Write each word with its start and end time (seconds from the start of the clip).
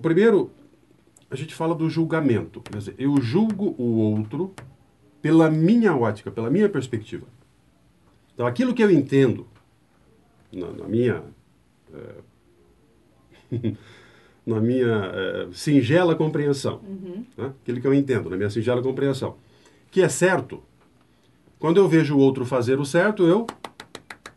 O 0.00 0.02
primeiro, 0.02 0.50
a 1.30 1.36
gente 1.36 1.54
fala 1.54 1.74
do 1.74 1.90
julgamento. 1.90 2.62
Quer 2.62 2.78
dizer, 2.78 2.94
eu 2.98 3.20
julgo 3.20 3.74
o 3.76 3.98
outro 3.98 4.54
pela 5.20 5.50
minha 5.50 5.94
ótica, 5.94 6.30
pela 6.30 6.48
minha 6.48 6.70
perspectiva. 6.70 7.26
Então, 8.32 8.46
aquilo 8.46 8.72
que 8.72 8.82
eu 8.82 8.90
entendo, 8.90 9.46
na, 10.50 10.68
na 10.72 10.88
minha. 10.88 11.22
É, 11.92 12.14
na 14.46 14.58
minha 14.58 14.86
é, 15.12 15.48
singela 15.52 16.14
compreensão, 16.14 16.80
Uhum. 16.82 17.26
né? 17.36 17.52
aquilo 17.60 17.78
que 17.78 17.86
eu 17.86 17.92
entendo, 17.92 18.30
na 18.30 18.38
minha 18.38 18.48
singela 18.48 18.80
compreensão, 18.82 19.36
que 19.90 20.00
é 20.00 20.08
certo, 20.08 20.62
quando 21.58 21.76
eu 21.76 21.86
vejo 21.86 22.16
o 22.16 22.18
outro 22.18 22.46
fazer 22.46 22.80
o 22.80 22.86
certo, 22.86 23.22
eu 23.26 23.46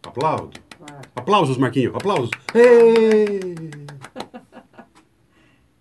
aplaudo. 0.05 0.59
Claro. 0.77 1.01
Aplausos, 1.15 1.57
Marquinho, 1.57 1.95
aplausos. 1.95 2.31
Ei! 2.53 3.82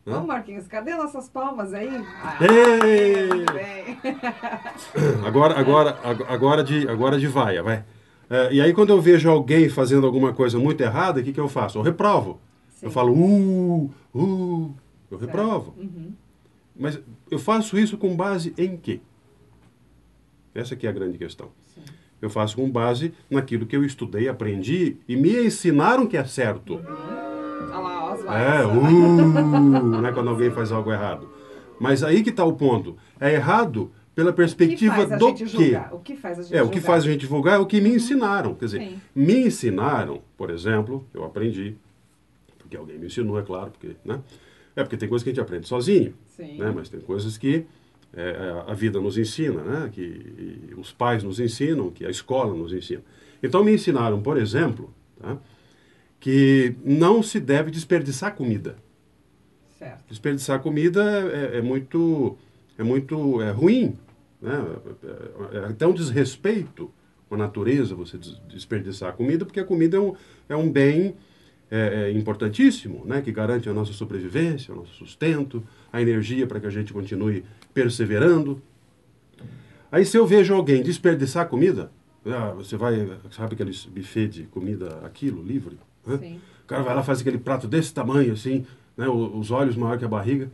Hã? 0.06 0.18
Ô, 0.20 0.26
Marquinhos, 0.26 0.66
cadê 0.66 0.94
nossas 0.94 1.28
palmas 1.28 1.72
aí? 1.72 1.88
Ah. 2.22 2.38
Agora, 5.26 5.58
agora, 5.58 5.98
ag- 6.02 6.24
agora 6.28 6.64
de, 6.64 6.88
agora 6.88 7.18
de 7.18 7.26
vaia, 7.28 7.62
vai. 7.62 7.84
É, 8.28 8.52
e 8.52 8.60
aí 8.60 8.72
quando 8.72 8.90
eu 8.90 9.00
vejo 9.00 9.30
alguém 9.30 9.68
fazendo 9.68 10.04
alguma 10.06 10.32
coisa 10.32 10.58
muito 10.58 10.80
errada, 10.80 11.20
o 11.20 11.22
que, 11.22 11.32
que 11.32 11.40
eu 11.40 11.48
faço? 11.48 11.78
Eu 11.78 11.82
reprovo. 11.82 12.40
Sim. 12.70 12.86
Eu 12.86 12.90
falo, 12.90 13.12
uh, 13.12 13.90
uh, 14.14 14.74
eu 15.10 15.18
Certo. 15.18 15.30
reprovo. 15.30 15.74
Uhum. 15.78 16.12
Mas 16.74 16.98
eu 17.30 17.38
faço 17.38 17.78
isso 17.78 17.96
com 17.98 18.16
base 18.16 18.52
em 18.58 18.76
quê? 18.76 19.00
Essa 20.54 20.74
aqui 20.74 20.86
é 20.86 20.90
a 20.90 20.92
grande 20.92 21.18
questão. 21.18 21.50
Sim. 21.74 21.82
Eu 22.20 22.30
faço 22.30 22.56
com 22.56 22.68
base 22.70 23.12
naquilo 23.30 23.66
que 23.66 23.76
eu 23.76 23.84
estudei, 23.84 24.28
aprendi 24.28 24.96
e 25.06 25.14
me 25.16 25.44
ensinaram 25.46 26.06
que 26.06 26.16
é 26.16 26.24
certo. 26.24 26.74
Olha 26.76 27.78
lá, 27.78 28.01
É, 28.28 28.66
uh, 28.66 30.00
né, 30.00 30.12
quando 30.12 30.30
alguém 30.30 30.50
faz 30.50 30.72
algo 30.72 30.92
errado. 30.92 31.28
Mas 31.78 32.02
aí 32.02 32.22
que 32.22 32.30
está 32.30 32.44
o 32.44 32.52
ponto. 32.52 32.96
É 33.20 33.32
errado 33.34 33.90
pela 34.14 34.30
O 34.30 34.32
que 34.32 34.36
perspectiva 34.36 34.94
faz 34.94 35.12
a 35.12 35.16
do 35.16 35.36
julgar? 35.46 35.92
O 35.92 35.98
que 35.98 36.16
faz 36.16 36.38
a 36.38 36.42
gente 36.42 36.56
É, 36.56 36.62
o 36.62 36.68
que 36.68 36.74
julgar? 36.76 36.86
faz 36.86 37.04
a 37.04 37.06
gente 37.06 37.20
divulgar 37.20 37.54
é 37.54 37.58
o 37.58 37.66
que 37.66 37.80
me 37.80 37.90
ensinaram. 37.90 38.54
Quer 38.54 38.66
dizer, 38.66 38.80
Sim. 38.80 39.00
me 39.14 39.46
ensinaram, 39.46 40.22
por 40.36 40.50
exemplo, 40.50 41.06
eu 41.12 41.24
aprendi, 41.24 41.74
porque 42.58 42.76
alguém 42.76 42.98
me 42.98 43.06
ensinou, 43.06 43.38
é 43.38 43.42
claro, 43.42 43.70
porque, 43.70 43.96
né? 44.04 44.20
É 44.74 44.82
porque 44.82 44.96
tem 44.96 45.08
coisas 45.08 45.22
que 45.22 45.30
a 45.30 45.32
gente 45.32 45.40
aprende 45.40 45.68
sozinho, 45.68 46.14
Sim. 46.28 46.58
né? 46.58 46.72
Mas 46.74 46.88
tem 46.88 47.00
coisas 47.00 47.36
que 47.36 47.64
é, 48.14 48.62
a 48.66 48.74
vida 48.74 49.00
nos 49.00 49.18
ensina, 49.18 49.62
né? 49.62 49.90
Que 49.92 50.72
os 50.76 50.92
pais 50.92 51.22
nos 51.22 51.40
ensinam, 51.40 51.90
que 51.90 52.04
a 52.04 52.10
escola 52.10 52.54
nos 52.54 52.72
ensina. 52.72 53.02
Então 53.42 53.64
me 53.64 53.74
ensinaram, 53.74 54.20
por 54.22 54.36
exemplo, 54.36 54.92
tá? 55.20 55.36
Que 56.22 56.76
não 56.84 57.20
se 57.20 57.40
deve 57.40 57.68
desperdiçar 57.72 58.36
comida. 58.36 58.76
Certo. 59.76 60.04
Desperdiçar 60.08 60.60
comida 60.60 61.02
é, 61.02 61.58
é 61.58 61.60
muito, 61.60 62.38
é 62.78 62.84
muito 62.84 63.42
é 63.42 63.50
ruim. 63.50 63.98
Né? 64.40 64.52
É, 65.52 65.58
é 65.58 65.64
até 65.64 65.84
um 65.84 65.92
desrespeito 65.92 66.88
com 67.28 67.34
a 67.34 67.38
natureza 67.38 67.96
você 67.96 68.16
des- 68.16 68.40
desperdiçar 68.48 69.08
a 69.08 69.12
comida, 69.12 69.44
porque 69.44 69.58
a 69.58 69.64
comida 69.64 69.96
é 69.96 70.00
um, 70.00 70.14
é 70.48 70.54
um 70.54 70.70
bem 70.70 71.16
é, 71.68 72.04
é 72.04 72.12
importantíssimo, 72.12 73.04
né? 73.04 73.20
que 73.20 73.32
garante 73.32 73.68
a 73.68 73.74
nossa 73.74 73.92
sobrevivência, 73.92 74.72
o 74.72 74.76
nosso 74.76 74.94
sustento, 74.94 75.60
a 75.92 76.00
energia 76.00 76.46
para 76.46 76.60
que 76.60 76.66
a 76.68 76.70
gente 76.70 76.92
continue 76.92 77.44
perseverando. 77.74 78.62
Aí 79.90 80.06
se 80.06 80.16
eu 80.16 80.24
vejo 80.24 80.54
alguém 80.54 80.84
desperdiçar 80.84 81.48
comida, 81.48 81.90
ah, 82.24 82.52
você 82.52 82.76
vai, 82.76 83.10
sabe 83.32 83.54
aquele 83.54 83.72
buffet 83.90 84.28
de 84.28 84.42
comida 84.44 85.00
aquilo, 85.04 85.42
livre? 85.42 85.76
Né? 86.06 86.18
Sim. 86.18 86.40
O 86.64 86.66
cara 86.66 86.82
vai 86.82 86.94
lá 86.94 87.02
faz 87.02 87.20
aquele 87.20 87.38
prato 87.38 87.66
desse 87.66 87.92
tamanho, 87.92 88.32
assim, 88.32 88.64
né? 88.96 89.08
o- 89.08 89.36
Os 89.38 89.50
olhos 89.50 89.76
maior 89.76 89.98
que 89.98 90.04
a 90.04 90.08
barriga. 90.08 90.50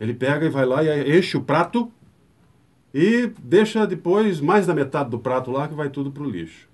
Ele 0.00 0.14
pega 0.14 0.46
e 0.46 0.48
vai 0.50 0.64
lá 0.66 0.82
e 0.82 1.18
enche 1.18 1.36
o 1.36 1.42
prato 1.42 1.90
e 2.94 3.30
deixa 3.42 3.86
depois 3.86 4.40
mais 4.40 4.66
da 4.66 4.74
metade 4.74 5.10
do 5.10 5.18
prato 5.18 5.50
lá 5.50 5.68
que 5.68 5.74
vai 5.74 5.88
tudo 5.88 6.10
pro 6.10 6.28
lixo. 6.28 6.68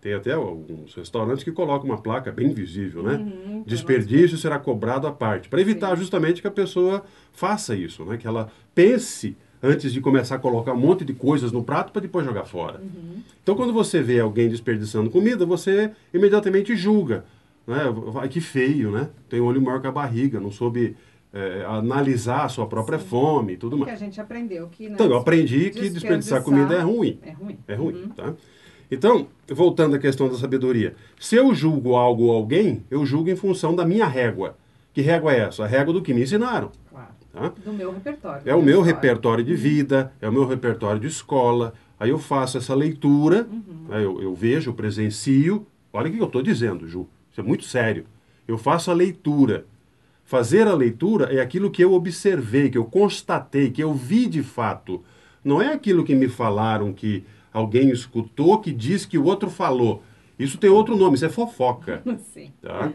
Tem 0.00 0.12
até 0.12 0.32
alguns 0.32 0.94
restaurantes 0.94 1.42
que 1.42 1.50
colocam 1.50 1.86
uma 1.88 1.96
placa 1.96 2.30
bem 2.30 2.52
visível, 2.52 3.02
né? 3.02 3.14
Uhum, 3.14 3.62
pra 3.62 3.70
Desperdício 3.70 4.36
será 4.36 4.58
cobrado 4.58 5.06
à 5.06 5.12
parte, 5.12 5.48
para 5.48 5.60
evitar 5.62 5.90
Sim. 5.90 5.96
justamente 6.02 6.42
que 6.42 6.46
a 6.46 6.50
pessoa 6.50 7.02
faça 7.32 7.74
isso, 7.74 8.04
né? 8.04 8.18
Que 8.18 8.26
ela 8.26 8.50
pense 8.74 9.34
antes 9.62 9.90
de 9.94 10.02
começar 10.02 10.34
a 10.34 10.38
colocar 10.38 10.74
um 10.74 10.78
monte 10.78 11.06
de 11.06 11.14
coisas 11.14 11.50
no 11.50 11.64
prato 11.64 11.90
para 11.90 12.02
depois 12.02 12.26
jogar 12.26 12.44
fora. 12.44 12.80
Uhum. 12.80 13.22
Então, 13.42 13.54
quando 13.54 13.72
você 13.72 14.02
vê 14.02 14.20
alguém 14.20 14.46
desperdiçando 14.46 15.08
comida, 15.08 15.46
você 15.46 15.90
imediatamente 16.12 16.76
julga. 16.76 17.24
Né? 17.66 18.28
Que 18.28 18.40
feio, 18.40 18.90
né? 18.90 19.08
Tem 19.28 19.40
olho 19.40 19.60
maior 19.62 19.80
que 19.80 19.86
a 19.86 19.92
barriga, 19.92 20.38
não 20.40 20.50
soube 20.50 20.96
é, 21.32 21.64
analisar 21.66 22.44
a 22.44 22.48
sua 22.48 22.66
própria 22.66 22.98
Sim. 22.98 23.06
fome 23.06 23.52
e 23.54 23.56
tudo 23.56 23.76
mais. 23.78 23.92
a 23.92 23.96
gente 23.96 24.20
aprendeu 24.20 24.68
que... 24.68 24.86
Né, 24.88 24.94
Então, 24.94 25.06
eu 25.06 25.16
aprendi 25.16 25.70
que 25.70 25.88
desperdiçar 25.88 26.42
comida 26.42 26.74
é 26.74 26.80
ruim. 26.80 27.18
É 27.22 27.30
ruim. 27.32 27.58
É 27.66 27.74
ruim, 27.74 27.94
Uhum. 28.02 28.08
tá? 28.10 28.34
Então, 28.90 29.26
voltando 29.48 29.96
à 29.96 29.98
questão 29.98 30.28
da 30.28 30.34
sabedoria. 30.36 30.94
Se 31.18 31.34
eu 31.36 31.54
julgo 31.54 31.96
algo 31.96 32.24
ou 32.24 32.32
alguém, 32.36 32.84
eu 32.90 33.04
julgo 33.04 33.30
em 33.30 33.34
função 33.36 33.74
da 33.74 33.84
minha 33.84 34.06
régua. 34.06 34.56
Que 34.92 35.00
régua 35.00 35.32
é 35.32 35.40
essa? 35.40 35.64
A 35.64 35.66
régua 35.66 35.92
do 35.92 36.02
que 36.02 36.14
me 36.14 36.22
ensinaram, 36.22 36.70
Claro. 36.90 37.08
tá? 37.32 37.52
Do 37.64 37.72
meu 37.72 37.92
repertório. 37.92 38.42
É 38.44 38.54
o 38.54 38.62
meu 38.62 38.80
história. 38.80 38.94
repertório 38.94 39.42
de 39.44 39.54
vida, 39.56 40.12
é 40.20 40.28
o 40.28 40.32
meu 40.32 40.46
repertório 40.46 41.00
de 41.00 41.06
escola. 41.08 41.72
Aí 41.98 42.10
eu 42.10 42.18
faço 42.18 42.58
essa 42.58 42.74
leitura, 42.74 43.48
Uhum. 43.50 43.86
né, 43.88 44.04
eu, 44.04 44.22
eu 44.22 44.34
vejo, 44.34 44.70
eu 44.70 44.74
presencio. 44.74 45.66
Olha 45.92 46.08
o 46.08 46.12
que 46.12 46.18
eu 46.20 46.26
estou 46.26 46.42
dizendo, 46.42 46.86
Ju. 46.86 47.08
Isso 47.34 47.40
é 47.40 47.44
muito 47.44 47.64
sério. 47.64 48.06
Eu 48.46 48.56
faço 48.56 48.92
a 48.92 48.94
leitura. 48.94 49.66
Fazer 50.24 50.68
a 50.68 50.74
leitura 50.74 51.34
é 51.34 51.40
aquilo 51.40 51.68
que 51.68 51.82
eu 51.82 51.92
observei, 51.92 52.70
que 52.70 52.78
eu 52.78 52.84
constatei, 52.84 53.72
que 53.72 53.82
eu 53.82 53.92
vi 53.92 54.26
de 54.26 54.40
fato. 54.40 55.02
Não 55.44 55.60
é 55.60 55.72
aquilo 55.72 56.04
que 56.04 56.14
me 56.14 56.28
falaram, 56.28 56.92
que 56.92 57.24
alguém 57.52 57.90
escutou, 57.90 58.60
que 58.60 58.70
diz 58.70 59.04
que 59.04 59.18
o 59.18 59.24
outro 59.24 59.50
falou. 59.50 60.00
Isso 60.38 60.58
tem 60.58 60.70
outro 60.70 60.96
nome, 60.96 61.16
isso 61.16 61.26
é 61.26 61.28
fofoca. 61.28 62.04
Sim. 62.32 62.52
Tá? 62.62 62.92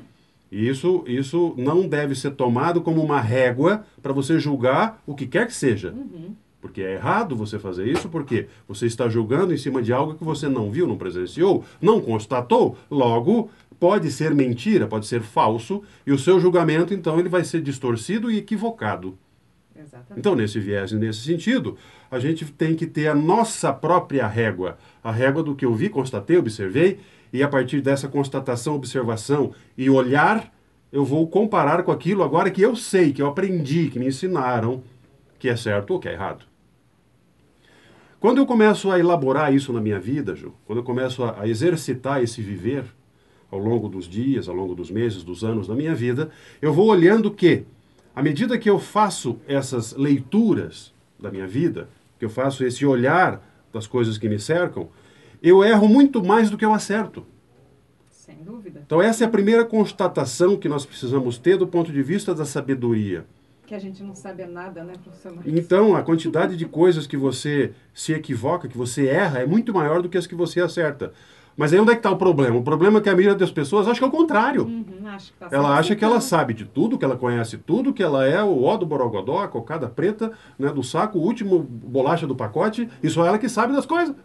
Isso, 0.50 1.04
isso 1.06 1.54
não 1.58 1.86
deve 1.86 2.16
ser 2.16 2.32
tomado 2.32 2.80
como 2.80 3.04
uma 3.04 3.20
régua 3.20 3.84
para 4.02 4.14
você 4.14 4.40
julgar 4.40 5.04
o 5.06 5.14
que 5.14 5.28
quer 5.28 5.48
que 5.48 5.54
seja. 5.54 5.92
Uhum. 5.92 6.34
Porque 6.62 6.82
é 6.82 6.94
errado 6.94 7.36
você 7.36 7.60
fazer 7.60 7.88
isso, 7.88 8.08
porque 8.08 8.48
você 8.68 8.86
está 8.86 9.10
julgando 9.10 9.54
em 9.54 9.58
cima 9.58 9.82
de 9.82 9.94
algo 9.94 10.16
que 10.16 10.24
você 10.24 10.48
não 10.48 10.72
viu, 10.72 10.88
não 10.88 10.98
presenciou, 10.98 11.64
não 11.82 12.02
constatou, 12.02 12.78
logo 12.90 13.50
pode 13.80 14.12
ser 14.12 14.36
mentira, 14.36 14.88
pode 14.88 15.08
ser 15.08 15.22
falso, 15.22 15.82
e 16.06 16.12
o 16.12 16.20
seu 16.20 16.40
julgamento, 16.40 16.94
então, 16.94 17.18
ele 17.20 17.30
vai 17.30 17.44
ser 17.44 17.62
distorcido 17.62 18.30
e 18.30 18.38
equivocado. 18.38 19.18
Exatamente. 19.76 20.20
Então, 20.20 20.36
nesse 20.36 20.60
viés 20.60 20.92
e 20.92 20.96
nesse 20.96 21.22
sentido, 21.22 21.78
a 22.12 22.20
gente 22.20 22.46
tem 22.46 22.76
que 22.76 22.86
ter 22.86 23.08
a 23.08 23.16
nossa 23.16 23.72
própria 23.72 24.28
régua, 24.28 24.78
a 25.02 25.12
régua 25.12 25.42
do 25.42 25.56
que 25.56 25.66
eu 25.66 25.74
vi, 25.74 25.90
constatei, 25.90 26.38
observei, 26.38 27.00
e 27.32 27.42
a 27.42 27.48
partir 27.48 27.80
dessa 27.80 28.08
constatação, 28.08 28.76
observação 28.76 29.54
e 29.78 29.90
olhar, 29.90 30.54
eu 30.92 31.06
vou 31.06 31.28
comparar 31.28 31.84
com 31.84 31.92
aquilo 31.92 32.24
agora 32.24 32.52
que 32.52 32.62
eu 32.62 32.76
sei, 32.76 33.14
que 33.14 33.22
eu 33.22 33.28
aprendi, 33.28 33.90
que 33.90 34.00
me 34.00 34.08
ensinaram, 34.08 34.84
que 35.38 35.48
é 35.48 35.56
certo 35.56 35.92
ou 35.92 36.00
que 36.00 36.10
é 36.10 36.14
errado. 36.14 36.44
Quando 38.20 38.40
eu 38.40 38.46
começo 38.46 38.92
a 38.92 39.00
elaborar 39.00 39.54
isso 39.54 39.72
na 39.72 39.80
minha 39.80 40.00
vida, 40.00 40.36
Ju, 40.36 40.54
quando 40.66 40.80
eu 40.80 40.84
começo 40.84 41.24
a, 41.24 41.42
a 41.42 41.48
exercitar 41.48 42.22
esse 42.22 42.42
viver 42.42 42.84
ao 43.52 43.60
longo 43.60 43.90
dos 43.90 44.08
dias, 44.08 44.48
ao 44.48 44.56
longo 44.56 44.76
dos 44.76 44.92
meses, 44.92 45.24
dos 45.24 45.44
anos 45.44 45.68
da 45.68 45.76
minha 45.76 45.96
vida, 45.96 46.30
eu 46.62 46.74
vou 46.74 46.88
olhando 46.88 47.32
que, 47.32 47.66
à 48.16 48.22
medida 48.22 48.58
que 48.58 48.70
eu 48.70 48.80
faço 48.80 49.40
essas 49.48 49.94
leituras 49.94 50.94
da 51.20 51.32
minha 51.32 51.48
vida, 51.48 51.90
que 52.18 52.26
eu 52.26 52.30
faço 52.30 52.64
esse 52.64 52.86
olhar 52.86 53.42
das 53.74 53.88
coisas 53.88 54.18
que 54.18 54.30
me 54.30 54.40
cercam, 54.40 54.90
eu 55.42 55.64
erro 55.64 55.88
muito 55.88 56.24
mais 56.24 56.50
do 56.50 56.58
que 56.58 56.66
eu 56.66 56.74
acerto. 56.74 57.26
Sem 58.10 58.36
dúvida. 58.44 58.82
Então, 58.86 59.02
essa 59.02 59.24
é 59.24 59.28
a 59.28 59.30
primeira 59.30 59.66
constatação 59.66 60.58
que 60.58 60.70
nós 60.70 60.86
precisamos 60.86 61.38
ter 61.38 61.58
do 61.58 61.68
ponto 61.68 61.92
de 61.92 62.04
vista 62.04 62.36
da 62.36 62.46
sabedoria. 62.46 63.26
Que 63.66 63.76
a 63.76 63.80
gente 63.80 64.04
não 64.04 64.16
sabe 64.16 64.46
nada, 64.46 64.84
né, 64.84 64.94
professor 65.04 65.32
Marcos? 65.34 65.54
Então, 65.54 65.96
a 65.96 66.02
quantidade 66.02 66.58
de 66.58 66.66
coisas 66.66 67.06
que 67.06 67.16
você 67.16 67.72
se 67.94 68.14
equivoca, 68.14 68.68
que 68.68 68.78
você 68.78 69.08
erra, 69.08 69.40
é 69.40 69.46
muito 69.46 69.74
maior 69.74 70.02
do 70.02 70.10
que 70.10 70.18
as 70.18 70.28
que 70.28 70.36
você 70.36 70.60
acerta. 70.60 71.14
Mas 71.60 71.74
aí 71.74 71.80
onde 71.82 71.92
é 71.92 71.94
que 71.94 72.00
está 72.00 72.10
o 72.10 72.16
problema? 72.16 72.56
O 72.58 72.64
problema 72.64 73.00
é 73.00 73.02
que 73.02 73.10
a 73.10 73.14
maioria 73.14 73.36
das 73.36 73.52
pessoas 73.52 73.86
acha 73.86 74.00
que 74.00 74.06
é 74.06 74.08
o 74.08 74.12
contrário. 74.12 74.64
Uhum, 74.64 74.86
tá 75.38 75.50
Ela 75.52 75.78
acha 75.78 75.94
que 75.94 76.06
ela 76.06 76.22
sabe 76.22 76.54
de 76.54 76.64
tudo, 76.64 76.98
que 76.98 77.04
ela 77.04 77.18
conhece 77.18 77.58
tudo, 77.58 77.94
que 77.94 78.02
ela 78.02 78.26
é 78.26 78.42
o 78.42 78.64
ó 78.64 78.78
do 78.78 78.86
borogodó, 78.86 79.40
a 79.40 79.48
cocada 79.50 79.90
preta, 79.90 80.32
né, 80.58 80.72
do 80.72 80.82
saco, 80.82 81.20
o 81.20 81.22
último 81.22 81.60
bolacha 81.60 82.26
do 82.26 82.34
pacote, 82.34 82.90
e 83.04 83.10
só 83.10 83.26
ela 83.26 83.38
que 83.38 83.50
sabe 83.50 83.74
das 83.74 83.86
coisas. 83.86 84.16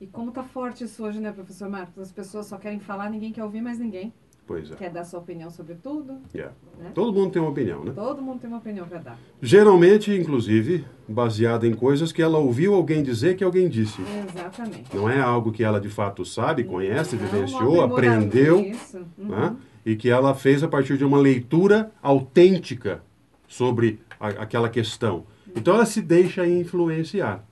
E 0.00 0.06
como 0.06 0.32
tá 0.32 0.42
forte 0.42 0.84
isso 0.84 1.04
hoje, 1.04 1.20
né, 1.20 1.30
professor 1.32 1.68
Marcos? 1.68 1.98
As 1.98 2.10
pessoas 2.10 2.46
só 2.46 2.56
querem 2.56 2.80
falar, 2.80 3.10
ninguém 3.10 3.30
quer 3.30 3.44
ouvir 3.44 3.60
mais 3.60 3.78
ninguém. 3.78 4.10
Pois 4.50 4.68
é. 4.68 4.74
Quer 4.74 4.90
dar 4.90 5.04
sua 5.04 5.20
opinião 5.20 5.48
sobre 5.48 5.76
tudo. 5.76 6.18
É. 6.34 6.48
Né? 6.76 6.90
Todo 6.92 7.12
mundo 7.12 7.30
tem 7.30 7.40
uma 7.40 7.52
opinião, 7.52 7.84
né? 7.84 7.92
Todo 7.94 8.20
mundo 8.20 8.40
tem 8.40 8.50
uma 8.50 8.58
opinião 8.58 8.84
para 8.84 8.98
dar. 8.98 9.18
Geralmente, 9.40 10.10
inclusive, 10.12 10.84
baseada 11.06 11.68
em 11.68 11.72
coisas 11.72 12.10
que 12.10 12.20
ela 12.20 12.36
ouviu 12.36 12.74
alguém 12.74 13.00
dizer 13.00 13.36
que 13.36 13.44
alguém 13.44 13.68
disse. 13.68 14.02
Exatamente. 14.02 14.92
Não 14.92 15.08
é 15.08 15.20
algo 15.20 15.52
que 15.52 15.62
ela 15.62 15.80
de 15.80 15.88
fato 15.88 16.24
sabe, 16.24 16.64
conhece, 16.64 17.14
Não, 17.14 17.24
vivenciou, 17.24 17.76
um 17.76 17.80
aprendeu, 17.82 18.58
Isso. 18.58 18.98
Uhum. 19.16 19.28
né? 19.28 19.56
e 19.86 19.94
que 19.94 20.10
ela 20.10 20.34
fez 20.34 20.64
a 20.64 20.68
partir 20.68 20.98
de 20.98 21.04
uma 21.04 21.18
leitura 21.18 21.92
autêntica 22.02 23.04
sobre 23.46 24.00
a, 24.18 24.30
aquela 24.30 24.68
questão. 24.68 25.26
Então 25.54 25.76
ela 25.76 25.86
se 25.86 26.02
deixa 26.02 26.44
influenciar. 26.44 27.46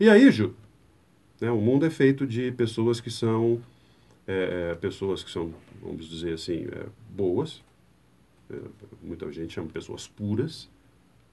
E 0.00 0.08
aí, 0.08 0.30
Ju, 0.30 0.54
né, 1.38 1.50
o 1.50 1.60
mundo 1.60 1.84
é 1.84 1.90
feito 1.90 2.26
de 2.26 2.50
pessoas 2.52 3.02
que 3.02 3.10
são 3.10 3.60
é, 4.26 4.74
pessoas 4.80 5.22
que 5.22 5.30
são, 5.30 5.52
vamos 5.82 6.08
dizer 6.08 6.34
assim, 6.34 6.66
é, 6.70 6.86
boas. 7.10 7.62
É, 8.50 8.56
muita 9.02 9.30
gente 9.32 9.52
chama 9.52 9.68
pessoas 9.68 10.06
puras, 10.06 10.70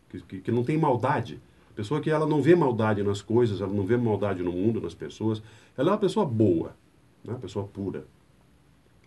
que, 0.10 0.20
que, 0.22 0.40
que 0.42 0.52
não 0.52 0.64
tem 0.64 0.78
maldade. 0.78 1.40
Pessoa 1.76 2.02
que 2.02 2.10
ela 2.10 2.26
não 2.26 2.42
vê 2.42 2.56
maldade 2.56 3.02
nas 3.04 3.22
coisas, 3.22 3.62
ela 3.62 3.72
não 3.72 3.86
vê 3.86 3.96
maldade 3.96 4.44
no 4.44 4.52
mundo, 4.52 4.82
nas 4.82 4.94
pessoas. 4.94 5.42
Ela 5.78 5.90
é 5.90 5.92
uma 5.94 6.00
pessoa 6.00 6.26
boa, 6.26 6.76
né? 7.24 7.34
uma 7.34 7.40
pessoa 7.40 7.66
pura. 7.66 8.06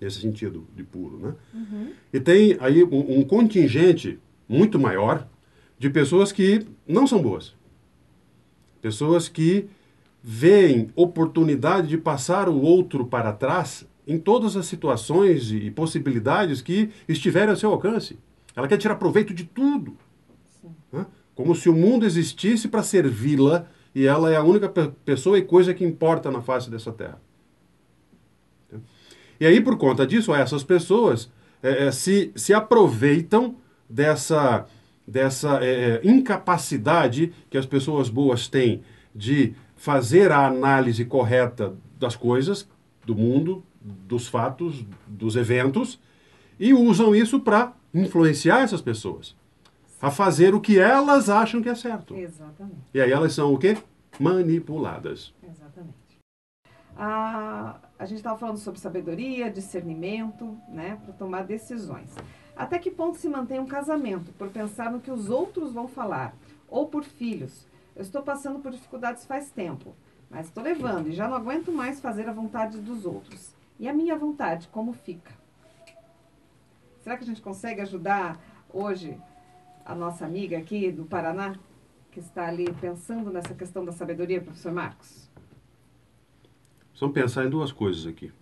Nesse 0.00 0.20
sentido 0.20 0.66
de 0.74 0.82
puro, 0.82 1.16
né? 1.18 1.34
Uhum. 1.54 1.92
E 2.12 2.18
tem 2.18 2.56
aí 2.60 2.82
um, 2.82 3.20
um 3.20 3.24
contingente 3.24 4.18
muito 4.48 4.78
maior 4.78 5.28
de 5.78 5.88
pessoas 5.90 6.32
que 6.32 6.66
não 6.88 7.06
são 7.06 7.22
boas. 7.22 7.54
Pessoas 8.80 9.28
que 9.28 9.68
veem 10.22 10.90
oportunidade 10.96 11.88
de 11.88 11.98
passar 11.98 12.48
o 12.48 12.60
outro 12.60 13.06
para 13.06 13.32
trás 13.32 13.86
em 14.06 14.18
todas 14.18 14.56
as 14.56 14.66
situações 14.66 15.50
e 15.52 15.70
possibilidades 15.70 16.60
que 16.60 16.90
estiverem 17.08 17.50
ao 17.50 17.56
seu 17.56 17.70
alcance. 17.70 18.18
Ela 18.54 18.68
quer 18.68 18.76
tirar 18.76 18.96
proveito 18.96 19.32
de 19.32 19.44
tudo. 19.44 19.96
Né? 20.92 21.06
Como 21.34 21.54
se 21.54 21.68
o 21.68 21.74
mundo 21.74 22.04
existisse 22.04 22.68
para 22.68 22.82
servi-la 22.82 23.66
e 23.94 24.06
ela 24.06 24.30
é 24.30 24.36
a 24.36 24.42
única 24.42 24.68
pessoa 25.04 25.38
e 25.38 25.42
coisa 25.42 25.72
que 25.72 25.84
importa 25.84 26.30
na 26.30 26.40
face 26.40 26.70
dessa 26.70 26.92
terra. 26.92 27.20
E 29.38 29.46
aí, 29.46 29.60
por 29.60 29.76
conta 29.76 30.06
disso, 30.06 30.34
essas 30.34 30.62
pessoas 30.62 31.30
é, 31.62 31.86
é, 31.86 31.92
se, 31.92 32.32
se 32.34 32.54
aproveitam 32.54 33.56
dessa, 33.88 34.66
dessa 35.06 35.58
é, 35.62 36.00
é 36.00 36.00
incapacidade 36.04 37.32
que 37.50 37.58
as 37.58 37.66
pessoas 37.66 38.08
boas 38.08 38.48
têm 38.48 38.82
de 39.14 39.54
fazer 39.76 40.30
a 40.30 40.46
análise 40.46 41.04
correta 41.04 41.74
das 41.98 42.14
coisas, 42.16 42.68
do 43.04 43.16
mundo, 43.16 43.64
dos 43.84 44.28
fatos, 44.28 44.84
dos 45.06 45.36
eventos, 45.36 46.00
e 46.58 46.72
usam 46.72 47.14
isso 47.14 47.40
para 47.40 47.72
influenciar 47.92 48.62
essas 48.62 48.80
pessoas 48.80 49.34
a 50.02 50.10
fazer 50.10 50.52
o 50.52 50.60
que 50.60 50.80
elas 50.80 51.30
acham 51.30 51.62
que 51.62 51.68
é 51.68 51.74
certo. 51.76 52.16
Exatamente. 52.16 52.80
E 52.92 53.00
aí 53.00 53.12
elas 53.12 53.32
são 53.32 53.54
o 53.54 53.58
quê? 53.58 53.78
Manipuladas. 54.18 55.32
Exatamente. 55.40 55.94
Ah, 56.96 57.76
a 57.96 58.04
gente 58.04 58.18
estava 58.18 58.36
falando 58.36 58.58
sobre 58.58 58.80
sabedoria, 58.80 59.48
discernimento, 59.48 60.58
né, 60.68 60.98
para 61.04 61.14
tomar 61.14 61.44
decisões. 61.44 62.14
Até 62.56 62.80
que 62.80 62.90
ponto 62.90 63.16
se 63.16 63.28
mantém 63.28 63.60
um 63.60 63.66
casamento 63.66 64.32
por 64.32 64.48
pensar 64.48 64.90
no 64.90 65.00
que 65.00 65.10
os 65.10 65.30
outros 65.30 65.72
vão 65.72 65.86
falar, 65.86 66.34
ou 66.68 66.86
por 66.88 67.04
filhos, 67.04 67.66
eu 67.94 68.02
estou 68.02 68.22
passando 68.22 68.58
por 68.58 68.72
dificuldades 68.72 69.24
faz 69.24 69.50
tempo, 69.50 69.94
mas 70.28 70.46
estou 70.46 70.64
levando 70.64 71.08
e 71.08 71.12
já 71.12 71.28
não 71.28 71.36
aguento 71.36 71.70
mais 71.70 72.00
fazer 72.00 72.28
a 72.28 72.32
vontade 72.32 72.78
dos 72.78 73.06
outros. 73.06 73.51
E 73.78 73.88
a 73.88 73.92
minha 73.92 74.16
vontade, 74.16 74.68
como 74.68 74.92
fica? 74.92 75.32
Será 77.02 77.16
que 77.16 77.24
a 77.24 77.26
gente 77.26 77.42
consegue 77.42 77.80
ajudar 77.80 78.40
hoje 78.72 79.18
a 79.84 79.94
nossa 79.94 80.24
amiga 80.24 80.56
aqui 80.56 80.92
do 80.92 81.04
Paraná, 81.04 81.56
que 82.10 82.20
está 82.20 82.46
ali 82.46 82.72
pensando 82.80 83.30
nessa 83.30 83.54
questão 83.54 83.84
da 83.84 83.92
sabedoria, 83.92 84.40
professor 84.40 84.72
Marcos? 84.72 85.30
Vamos 87.00 87.14
pensar 87.14 87.44
em 87.44 87.50
duas 87.50 87.72
coisas 87.72 88.06
aqui. 88.06 88.32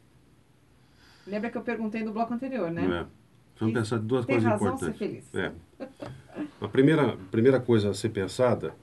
Lembra 1.26 1.50
que 1.50 1.56
eu 1.56 1.62
perguntei 1.62 2.02
no 2.02 2.12
bloco 2.12 2.34
anterior, 2.34 2.70
né? 2.70 2.84
É. 2.84 3.06
Vamos 3.58 3.74
pensar 3.74 3.96
em 3.96 4.06
duas 4.06 4.26
Tem 4.26 4.34
coisas 4.34 4.50
razão 4.50 4.74
importantes. 4.74 4.98
Ser 4.98 5.06
feliz. 5.06 5.34
É. 5.34 5.52
A 6.60 6.68
primeira, 6.68 7.16
primeira 7.30 7.58
coisa 7.58 7.90
a 7.90 7.94
ser 7.94 8.10
pensada 8.10 8.74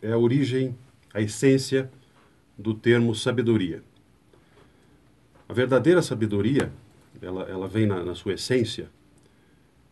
é 0.00 0.12
a 0.12 0.18
origem, 0.18 0.76
a 1.12 1.20
essência 1.20 1.90
do 2.56 2.74
termo 2.74 3.12
sabedoria. 3.14 3.82
A 5.48 5.52
verdadeira 5.52 6.00
sabedoria, 6.02 6.72
ela, 7.20 7.42
ela 7.44 7.68
vem 7.68 7.86
na, 7.86 8.02
na 8.02 8.14
sua 8.14 8.34
essência, 8.34 8.88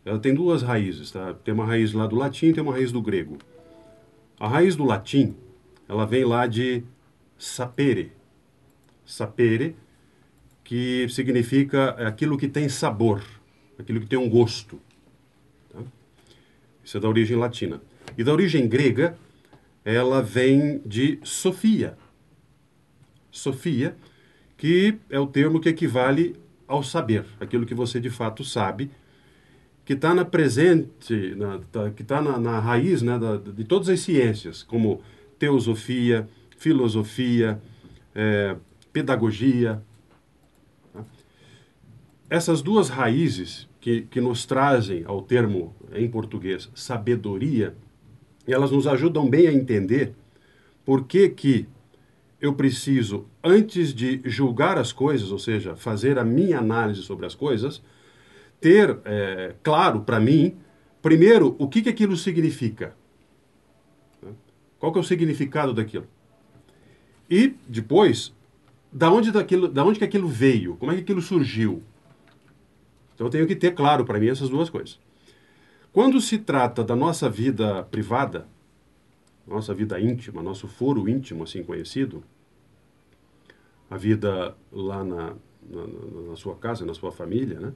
ela 0.05 0.19
tem 0.19 0.33
duas 0.33 0.61
raízes, 0.61 1.11
tá? 1.11 1.33
Tem 1.33 1.53
uma 1.53 1.65
raiz 1.65 1.93
lá 1.93 2.05
do 2.05 2.15
latim 2.15 2.47
e 2.47 2.53
tem 2.53 2.61
uma 2.61 2.73
raiz 2.73 2.91
do 2.91 3.01
grego. 3.01 3.37
A 4.39 4.47
raiz 4.47 4.75
do 4.75 4.83
latim, 4.83 5.35
ela 5.87 6.05
vem 6.05 6.25
lá 6.25 6.45
de 6.45 6.83
sapere. 7.37 8.11
Sapere, 9.05 9.75
que 10.63 11.07
significa 11.09 11.89
aquilo 12.07 12.37
que 12.37 12.47
tem 12.47 12.67
sabor, 12.67 13.23
aquilo 13.77 13.99
que 13.99 14.07
tem 14.07 14.19
um 14.19 14.29
gosto. 14.29 14.79
Tá? 15.69 15.79
Isso 16.83 16.97
é 16.97 16.99
da 16.99 17.07
origem 17.07 17.37
latina. 17.37 17.81
E 18.17 18.23
da 18.23 18.33
origem 18.33 18.67
grega, 18.67 19.17
ela 19.85 20.21
vem 20.21 20.81
de 20.85 21.19
Sofia. 21.23 21.97
Sofia, 23.31 23.95
que 24.57 24.97
é 25.09 25.19
o 25.19 25.27
termo 25.27 25.59
que 25.59 25.69
equivale 25.69 26.35
ao 26.67 26.83
saber, 26.83 27.25
aquilo 27.39 27.65
que 27.65 27.73
você 27.73 27.99
de 27.99 28.09
fato 28.09 28.43
sabe, 28.43 28.89
que 29.85 29.93
está 29.93 30.13
na 30.13 30.23
presente, 30.23 31.35
na, 31.35 31.59
tá, 31.71 31.91
que 31.91 32.01
está 32.01 32.21
na, 32.21 32.39
na, 32.39 32.59
raiz 32.59 33.01
né, 33.01 33.19
da, 33.19 33.37
de 33.37 33.63
todas 33.63 33.89
as 33.89 33.99
ciências, 33.99 34.63
como 34.63 35.01
teosofia, 35.37 36.27
filosofia, 36.57 37.61
é, 38.15 38.55
pedagogia. 38.93 39.83
Tá? 40.93 41.03
Essas 42.29 42.61
duas 42.61 42.87
raízes 42.89 43.67
que, 43.81 44.03
que 44.03 44.21
nos 44.21 44.45
trazem 44.45 45.03
ao 45.05 45.21
termo 45.21 45.75
em 45.93 46.09
português 46.09 46.69
sabedoria, 46.73 47.75
elas 48.47 48.71
nos 48.71 48.87
ajudam 48.87 49.29
bem 49.29 49.47
a 49.47 49.53
entender 49.53 50.13
por 50.85 51.05
que, 51.05 51.27
que 51.29 51.67
eu 52.43 52.53
preciso, 52.53 53.25
antes 53.41 53.93
de 53.93 54.21
julgar 54.25 54.77
as 54.77 54.91
coisas, 54.91 55.31
ou 55.31 55.39
seja, 55.39 55.77
fazer 55.77 56.19
a 56.19 56.25
minha 56.25 56.59
análise 56.59 57.01
sobre 57.01 57.25
as 57.25 57.33
coisas, 57.33 57.81
ter 58.59 58.99
é, 59.05 59.55
claro 59.63 60.01
para 60.01 60.19
mim, 60.19 60.57
primeiro, 61.01 61.55
o 61.57 61.69
que, 61.69 61.81
que 61.81 61.87
aquilo 61.87 62.17
significa. 62.17 62.93
Qual 64.77 64.91
que 64.91 64.97
é 64.97 65.01
o 65.01 65.05
significado 65.05 65.73
daquilo? 65.73 66.05
E 67.29 67.55
depois, 67.65 68.33
da 68.91 69.09
onde, 69.09 69.31
daquilo, 69.31 69.69
da 69.69 69.85
onde 69.85 69.97
que 69.97 70.03
aquilo 70.03 70.27
veio? 70.27 70.75
Como 70.75 70.91
é 70.91 70.95
que 70.95 71.01
aquilo 71.01 71.21
surgiu? 71.21 71.81
Então 73.15 73.27
eu 73.27 73.31
tenho 73.31 73.47
que 73.47 73.55
ter 73.55 73.71
claro 73.71 74.03
para 74.03 74.19
mim 74.19 74.27
essas 74.27 74.49
duas 74.49 74.69
coisas. 74.69 74.99
Quando 75.93 76.19
se 76.19 76.39
trata 76.39 76.83
da 76.83 76.93
nossa 76.93 77.29
vida 77.29 77.83
privada, 77.83 78.49
nossa 79.47 79.73
vida 79.73 79.97
íntima, 79.97 80.43
nosso 80.43 80.67
foro 80.67 81.07
íntimo, 81.07 81.43
assim 81.43 81.63
conhecido, 81.63 82.21
a 83.93 83.97
vida 83.97 84.55
lá 84.71 85.03
na, 85.03 85.35
na, 85.69 86.29
na 86.29 86.35
sua 86.35 86.55
casa, 86.55 86.83
na 86.83 86.95
sua 86.95 87.11
família, 87.11 87.59
né? 87.59 87.73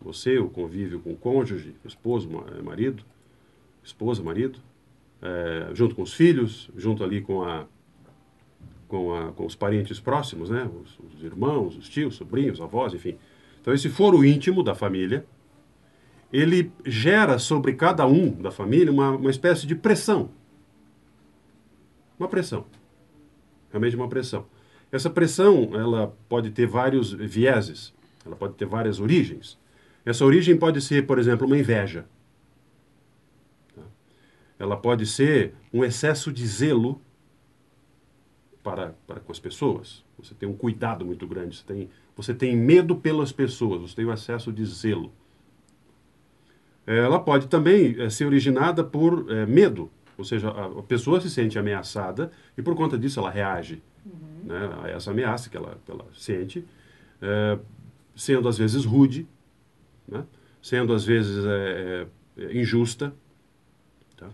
Você, 0.00 0.36
o 0.36 0.50
convívio 0.50 0.98
com 0.98 1.12
o 1.12 1.16
cônjuge, 1.16 1.76
esposo, 1.84 2.28
eh, 2.58 2.60
marido, 2.60 3.04
esposa, 3.84 4.20
marido, 4.24 4.58
é, 5.22 5.70
junto 5.72 5.94
com 5.94 6.02
os 6.02 6.12
filhos, 6.12 6.68
junto 6.76 7.04
ali 7.04 7.20
com, 7.20 7.44
a, 7.44 7.64
com, 8.88 9.14
a, 9.14 9.30
com 9.30 9.46
os 9.46 9.54
parentes 9.54 10.00
próximos, 10.00 10.50
né? 10.50 10.68
Os, 10.82 10.98
os 10.98 11.22
irmãos, 11.22 11.76
os 11.76 11.88
tios, 11.88 12.16
sobrinhos, 12.16 12.60
avós, 12.60 12.92
enfim. 12.92 13.16
Então, 13.60 13.72
esse 13.72 13.88
foro 13.88 14.24
íntimo 14.24 14.64
da 14.64 14.74
família, 14.74 15.24
ele 16.32 16.72
gera 16.84 17.38
sobre 17.38 17.74
cada 17.74 18.04
um 18.04 18.32
da 18.32 18.50
família 18.50 18.90
uma, 18.90 19.12
uma 19.12 19.30
espécie 19.30 19.64
de 19.64 19.76
pressão. 19.76 20.30
Uma 22.18 22.26
pressão. 22.26 22.66
Realmente 23.70 23.94
uma 23.94 24.08
pressão. 24.08 24.44
Essa 24.92 25.08
pressão, 25.08 25.70
ela 25.72 26.14
pode 26.28 26.50
ter 26.50 26.66
vários 26.66 27.12
vieses, 27.12 27.94
ela 28.26 28.36
pode 28.36 28.54
ter 28.54 28.66
várias 28.66 29.00
origens. 29.00 29.58
Essa 30.04 30.22
origem 30.22 30.54
pode 30.54 30.82
ser, 30.82 31.06
por 31.06 31.18
exemplo, 31.18 31.46
uma 31.46 31.56
inveja. 31.56 32.04
Ela 34.58 34.76
pode 34.76 35.06
ser 35.06 35.54
um 35.72 35.82
excesso 35.82 36.30
de 36.30 36.46
zelo 36.46 37.00
para, 38.62 38.94
para 39.06 39.18
com 39.18 39.32
as 39.32 39.38
pessoas. 39.38 40.04
Você 40.18 40.34
tem 40.34 40.46
um 40.46 40.54
cuidado 40.54 41.06
muito 41.06 41.26
grande, 41.26 41.56
você 41.56 41.64
tem, 41.64 41.90
você 42.14 42.34
tem 42.34 42.54
medo 42.54 42.94
pelas 42.94 43.32
pessoas, 43.32 43.80
você 43.80 43.96
tem 43.96 44.04
um 44.04 44.12
excesso 44.12 44.52
de 44.52 44.64
zelo. 44.66 45.10
Ela 46.86 47.18
pode 47.18 47.46
também 47.48 47.98
é, 47.98 48.10
ser 48.10 48.26
originada 48.26 48.84
por 48.84 49.30
é, 49.30 49.46
medo, 49.46 49.90
ou 50.18 50.24
seja, 50.24 50.50
a, 50.50 50.66
a, 50.66 50.82
pessoa 50.82 51.20
se 51.20 51.30
sente 51.30 51.58
ameaçada 51.58 52.30
e 52.58 52.62
por 52.62 52.74
conta 52.74 52.98
disso 52.98 53.18
ela 53.20 53.30
reage 53.30 53.80
uhum. 54.04 54.44
né, 54.44 54.70
a 54.82 54.88
essa 54.88 55.10
ameaça 55.10 55.48
que 55.48 55.56
ela, 55.56 55.78
que 55.84 55.90
ela 55.90 56.06
sente, 56.14 56.64
é, 57.20 57.58
sendo 58.14 58.48
às 58.48 58.58
vezes 58.58 58.84
rude, 58.84 59.26
né? 60.06 60.24
sendo 60.60 60.92
às 60.92 61.04
vezes 61.04 61.44
é, 61.44 62.06
é, 62.38 62.58
injusta. 62.60 63.14
Tá? 64.16 64.28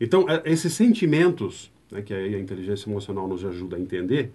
Então, 0.00 0.28
é, 0.28 0.42
esses 0.44 0.72
sentimentos, 0.72 1.70
né, 1.90 2.02
que 2.02 2.12
a 2.12 2.38
inteligência 2.38 2.88
emocional 2.88 3.28
nos 3.28 3.44
ajuda 3.44 3.76
a 3.76 3.80
entender, 3.80 4.32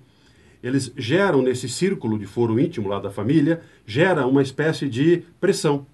eles 0.62 0.92
geram 0.98 1.42
nesse 1.42 1.70
círculo 1.70 2.20
de 2.20 2.26
foro 2.26 2.60
íntimo 2.60 2.90
lá 2.90 3.00
da 3.00 3.10
família, 3.10 3.62
gera 3.86 4.28
uma 4.28 4.42
espécie 4.42 4.90
de 4.90 5.24
pressão, 5.40 5.86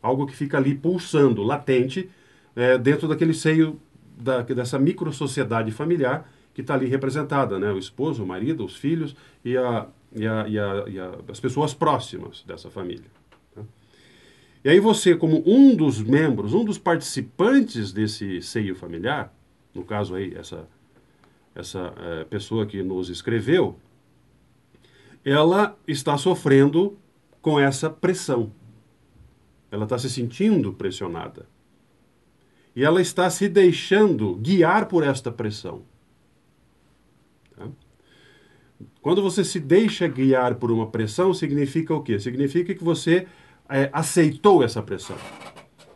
algo 0.00 0.26
que 0.26 0.36
fica 0.36 0.56
ali 0.56 0.74
pulsando, 0.74 1.42
latente, 1.42 2.08
é, 2.54 2.78
dentro 2.78 3.08
daquele 3.08 3.34
seio 3.34 3.80
da, 4.16 4.42
dessa 4.42 4.78
micro-sociedade 4.78 5.70
familiar 5.72 6.30
que 6.54 6.60
está 6.60 6.74
ali 6.74 6.86
representada, 6.86 7.58
né? 7.58 7.72
O 7.72 7.78
esposo, 7.78 8.22
o 8.22 8.26
marido, 8.26 8.64
os 8.64 8.76
filhos 8.76 9.16
e, 9.44 9.56
a, 9.56 9.86
e, 10.14 10.26
a, 10.26 10.48
e, 10.48 10.58
a, 10.58 10.84
e 10.88 10.98
as 11.30 11.40
pessoas 11.40 11.72
próximas 11.72 12.42
dessa 12.46 12.70
família. 12.70 13.10
Tá? 13.54 13.62
E 14.64 14.68
aí 14.68 14.80
você, 14.80 15.16
como 15.16 15.42
um 15.46 15.74
dos 15.74 16.02
membros, 16.02 16.52
um 16.52 16.64
dos 16.64 16.78
participantes 16.78 17.92
desse 17.92 18.42
seio 18.42 18.74
familiar, 18.74 19.34
no 19.74 19.84
caso 19.84 20.14
aí, 20.14 20.34
essa, 20.34 20.68
essa 21.54 21.92
é, 21.96 22.24
pessoa 22.24 22.66
que 22.66 22.82
nos 22.82 23.08
escreveu, 23.08 23.78
ela 25.24 25.76
está 25.86 26.18
sofrendo 26.18 26.98
com 27.40 27.58
essa 27.58 27.88
pressão. 27.88 28.52
Ela 29.70 29.84
está 29.84 29.98
se 29.98 30.10
sentindo 30.10 30.72
pressionada. 30.72 31.46
E 32.74 32.84
ela 32.84 33.00
está 33.00 33.28
se 33.30 33.48
deixando 33.48 34.36
guiar 34.36 34.86
por 34.86 35.02
esta 35.02 35.30
pressão. 35.30 35.82
Tá? 37.56 37.68
Quando 39.02 39.20
você 39.20 39.44
se 39.44 39.58
deixa 39.58 40.06
guiar 40.06 40.54
por 40.54 40.70
uma 40.70 40.86
pressão, 40.86 41.34
significa 41.34 41.92
o 41.92 42.00
quê? 42.00 42.20
Significa 42.20 42.72
que 42.72 42.84
você 42.84 43.26
é, 43.68 43.90
aceitou 43.92 44.62
essa 44.62 44.80
pressão. 44.80 45.16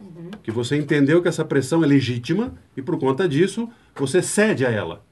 Uhum. 0.00 0.30
Que 0.42 0.50
você 0.50 0.76
entendeu 0.76 1.22
que 1.22 1.28
essa 1.28 1.44
pressão 1.44 1.84
é 1.84 1.86
legítima 1.86 2.54
e, 2.76 2.82
por 2.82 2.98
conta 2.98 3.28
disso, 3.28 3.70
você 3.94 4.20
cede 4.20 4.66
a 4.66 4.70
ela. 4.70 5.06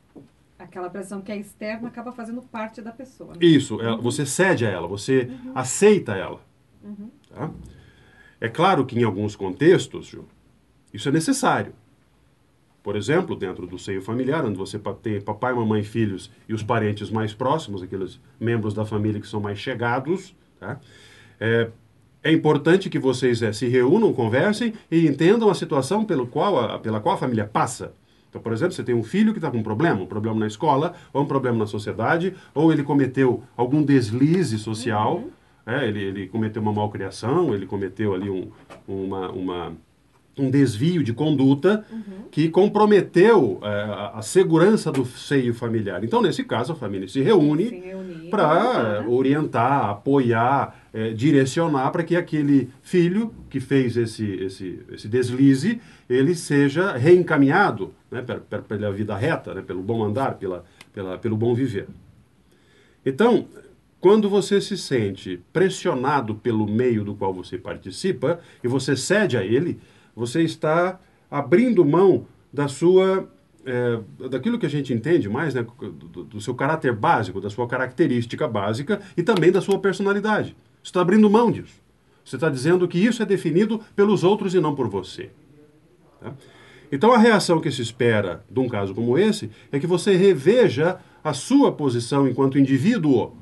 Aquela 0.58 0.90
pressão 0.90 1.20
que 1.20 1.30
é 1.30 1.36
externa 1.36 1.86
acaba 1.86 2.10
fazendo 2.10 2.42
parte 2.42 2.82
da 2.82 2.90
pessoa. 2.90 3.34
Né? 3.34 3.38
Isso, 3.42 3.80
ela, 3.80 3.94
uhum. 3.94 4.02
você 4.02 4.26
cede 4.26 4.66
a 4.66 4.70
ela, 4.70 4.88
você 4.88 5.30
uhum. 5.30 5.52
aceita 5.54 6.16
ela. 6.16 6.40
Uhum. 6.82 7.10
Tá? 7.32 7.50
É 8.40 8.48
claro 8.48 8.84
que 8.84 8.98
em 8.98 9.04
alguns 9.04 9.36
contextos, 9.36 10.06
Ju, 10.06 10.24
isso 10.92 11.08
é 11.08 11.12
necessário. 11.12 11.72
Por 12.84 12.96
exemplo, 12.96 13.34
dentro 13.34 13.66
do 13.66 13.78
seio 13.78 14.02
familiar, 14.02 14.44
onde 14.44 14.58
você 14.58 14.78
tem 15.02 15.18
papai, 15.18 15.54
mamãe, 15.54 15.82
filhos 15.82 16.30
e 16.46 16.52
os 16.52 16.62
parentes 16.62 17.08
mais 17.08 17.32
próximos, 17.32 17.82
aqueles 17.82 18.20
membros 18.38 18.74
da 18.74 18.84
família 18.84 19.18
que 19.18 19.26
são 19.26 19.40
mais 19.40 19.58
chegados, 19.58 20.36
tá? 20.60 20.78
é, 21.40 21.70
é 22.22 22.30
importante 22.30 22.90
que 22.90 22.98
vocês 22.98 23.40
é, 23.40 23.54
se 23.54 23.68
reúnam, 23.68 24.12
conversem 24.12 24.74
e 24.90 25.06
entendam 25.06 25.48
a 25.48 25.54
situação 25.54 26.04
pelo 26.04 26.26
qual 26.26 26.60
a, 26.60 26.78
pela 26.78 27.00
qual 27.00 27.14
a 27.14 27.18
família 27.18 27.46
passa. 27.46 27.94
Então, 28.28 28.42
por 28.42 28.52
exemplo, 28.52 28.74
você 28.74 28.84
tem 28.84 28.94
um 28.94 29.02
filho 29.02 29.32
que 29.32 29.38
está 29.38 29.50
com 29.50 29.56
um 29.56 29.62
problema, 29.62 30.02
um 30.02 30.06
problema 30.06 30.38
na 30.40 30.46
escola, 30.46 30.92
ou 31.10 31.22
um 31.22 31.26
problema 31.26 31.56
na 31.56 31.66
sociedade, 31.66 32.34
ou 32.54 32.70
ele 32.70 32.82
cometeu 32.82 33.42
algum 33.56 33.82
deslize 33.82 34.58
social, 34.58 35.16
uhum. 35.16 35.30
é, 35.64 35.88
ele, 35.88 36.02
ele 36.02 36.28
cometeu 36.28 36.60
uma 36.60 36.72
malcriação, 36.72 37.54
ele 37.54 37.64
cometeu 37.64 38.14
ali 38.14 38.28
um, 38.28 38.50
uma, 38.86 39.30
uma 39.30 39.72
um 40.38 40.50
desvio 40.50 41.02
de 41.02 41.12
conduta 41.12 41.84
uhum. 41.90 42.28
que 42.30 42.48
comprometeu 42.48 43.60
é, 43.62 43.66
a, 43.66 44.12
a, 44.16 44.22
segurança 44.22 44.90
do 44.90 45.04
seio 45.04 45.54
familiar. 45.54 46.02
Então, 46.02 46.20
nesse 46.20 46.42
caso, 46.42 46.72
a 46.72 46.76
família 46.76 47.06
se 47.08 47.20
reúne 47.20 47.82
para 48.30 49.02
uhum. 49.02 49.14
orientar, 49.14 49.90
apoiar, 49.90 50.76
é, 50.92 51.10
direcionar 51.10 51.90
para 51.90 52.02
que 52.02 52.16
aquele 52.16 52.70
filho 52.82 53.32
que 53.48 53.60
fez 53.60 53.96
esse, 53.96 54.24
esse, 54.24 54.80
esse 54.92 55.08
deslize, 55.08 55.80
ele 56.08 56.34
seja 56.34 56.96
reencaminhado 56.96 57.94
né, 58.10 58.22
pela, 58.22 58.62
pela 58.62 58.92
vida 58.92 59.16
reta, 59.16 59.54
né, 59.54 59.62
pelo 59.62 59.82
bom 59.82 60.02
andar, 60.02 60.34
pela, 60.34 60.64
pela, 60.92 61.18
pelo 61.18 61.36
bom 61.36 61.54
viver. 61.54 61.86
Então, 63.06 63.46
quando 64.00 64.28
você 64.28 64.60
se 64.60 64.76
sente 64.76 65.40
pressionado 65.50 66.34
pelo 66.34 66.66
meio 66.66 67.04
do 67.04 67.14
qual 67.14 67.32
você 67.32 67.56
participa 67.56 68.38
e 68.62 68.68
você 68.68 68.94
cede 68.94 69.36
a 69.36 69.42
ele, 69.42 69.80
você 70.14 70.42
está 70.42 71.00
abrindo 71.30 71.84
mão 71.84 72.26
da 72.52 72.68
sua 72.68 73.28
é, 73.66 73.98
daquilo 74.28 74.58
que 74.58 74.66
a 74.66 74.70
gente 74.70 74.92
entende 74.92 75.28
mais, 75.28 75.54
né, 75.54 75.64
do, 75.80 76.24
do, 76.24 76.40
seu 76.40 76.54
caráter 76.54 76.94
básico, 76.94 77.40
da 77.40 77.48
sua 77.48 77.66
característica 77.66 78.46
básica 78.46 79.00
e 79.16 79.22
também 79.22 79.50
da 79.50 79.60
sua 79.60 79.78
personalidade. 79.78 80.54
Você 80.82 80.90
está 80.90 81.00
abrindo 81.00 81.30
mão 81.30 81.50
disso. 81.50 81.82
Você 82.24 82.36
está 82.36 82.48
dizendo 82.48 82.86
que 82.86 82.98
isso 82.98 83.22
é 83.22 83.26
definido 83.26 83.80
pelos 83.96 84.22
outros 84.22 84.54
e 84.54 84.60
não 84.60 84.74
por 84.74 84.88
você. 84.88 85.30
Tá? 86.20 86.32
Então 86.92 87.12
a 87.12 87.18
reação 87.18 87.60
que 87.60 87.70
se 87.70 87.82
espera 87.82 88.44
de 88.50 88.60
um 88.60 88.68
caso 88.68 88.94
como 88.94 89.18
esse 89.18 89.50
é 89.72 89.80
que 89.80 89.86
você 89.86 90.14
reveja 90.14 90.98
a 91.22 91.32
sua 91.32 91.72
posição 91.72 92.28
enquanto 92.28 92.58
indivíduo. 92.58 93.32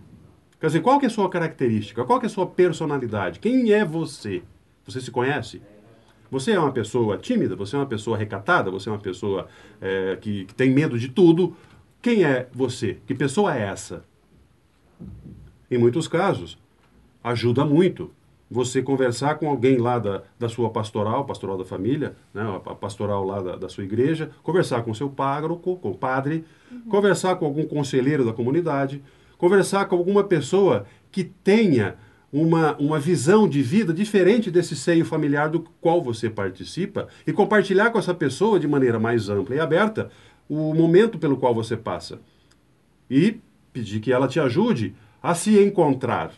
Quer 0.60 0.68
dizer, 0.68 0.80
qual 0.80 1.00
que 1.00 1.06
é 1.06 1.08
a 1.08 1.10
sua 1.10 1.28
característica? 1.28 2.04
Qual 2.04 2.20
que 2.20 2.26
é 2.26 2.28
a 2.28 2.30
sua 2.30 2.46
personalidade? 2.46 3.40
Quem 3.40 3.72
é 3.72 3.84
você? 3.84 4.42
Você 4.86 5.00
se 5.00 5.10
conhece? 5.10 5.60
Você 6.32 6.52
é 6.52 6.58
uma 6.58 6.72
pessoa 6.72 7.18
tímida? 7.18 7.54
Você 7.56 7.76
é 7.76 7.78
uma 7.78 7.84
pessoa 7.84 8.16
recatada? 8.16 8.70
Você 8.70 8.88
é 8.88 8.92
uma 8.92 8.98
pessoa 8.98 9.48
é, 9.82 10.16
que, 10.18 10.46
que 10.46 10.54
tem 10.54 10.70
medo 10.70 10.98
de 10.98 11.10
tudo? 11.10 11.54
Quem 12.00 12.24
é 12.24 12.48
você? 12.54 12.96
Que 13.06 13.14
pessoa 13.14 13.54
é 13.54 13.64
essa? 13.64 14.02
Em 15.70 15.76
muitos 15.76 16.08
casos, 16.08 16.56
ajuda 17.22 17.66
muito 17.66 18.10
você 18.50 18.80
conversar 18.80 19.34
com 19.34 19.46
alguém 19.46 19.76
lá 19.76 19.98
da, 19.98 20.22
da 20.38 20.48
sua 20.48 20.70
pastoral, 20.70 21.26
pastoral 21.26 21.58
da 21.58 21.66
família, 21.66 22.16
né, 22.32 22.42
a 22.64 22.74
pastoral 22.74 23.26
lá 23.26 23.42
da, 23.42 23.56
da 23.56 23.68
sua 23.68 23.84
igreja, 23.84 24.30
conversar 24.42 24.82
com 24.84 24.94
seu 24.94 25.10
pároco, 25.10 25.76
com 25.76 25.90
o 25.90 25.94
padre, 25.94 26.46
uhum. 26.70 26.80
conversar 26.88 27.36
com 27.36 27.44
algum 27.44 27.66
conselheiro 27.66 28.24
da 28.24 28.32
comunidade, 28.32 29.02
conversar 29.36 29.84
com 29.84 29.96
alguma 29.96 30.24
pessoa 30.24 30.86
que 31.10 31.24
tenha 31.24 31.96
uma, 32.32 32.74
uma 32.78 32.98
visão 32.98 33.46
de 33.46 33.60
vida 33.60 33.92
diferente 33.92 34.50
desse 34.50 34.74
seio 34.74 35.04
familiar 35.04 35.50
do 35.50 35.60
qual 35.80 36.02
você 36.02 36.30
participa 36.30 37.06
e 37.26 37.32
compartilhar 37.32 37.90
com 37.90 37.98
essa 37.98 38.14
pessoa 38.14 38.58
de 38.58 38.66
maneira 38.66 38.98
mais 38.98 39.28
ampla 39.28 39.54
e 39.54 39.60
aberta 39.60 40.10
o 40.48 40.72
momento 40.72 41.18
pelo 41.18 41.36
qual 41.36 41.54
você 41.54 41.76
passa. 41.76 42.20
E 43.10 43.38
pedir 43.72 44.00
que 44.00 44.12
ela 44.12 44.26
te 44.26 44.40
ajude 44.40 44.94
a 45.22 45.34
se 45.34 45.62
encontrar, 45.62 46.32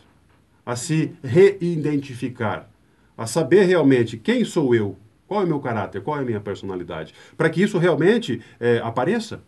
a 0.65 0.75
se 0.75 1.13
reidentificar, 1.23 2.69
a 3.17 3.25
saber 3.25 3.63
realmente 3.63 4.17
quem 4.17 4.43
sou 4.43 4.75
eu, 4.75 4.97
qual 5.25 5.41
é 5.41 5.45
o 5.45 5.47
meu 5.47 5.59
caráter, 5.59 6.01
qual 6.01 6.17
é 6.17 6.21
a 6.21 6.25
minha 6.25 6.41
personalidade, 6.41 7.13
para 7.37 7.49
que 7.49 7.63
isso 7.63 7.77
realmente 7.77 8.41
é, 8.59 8.79
apareça. 8.83 9.41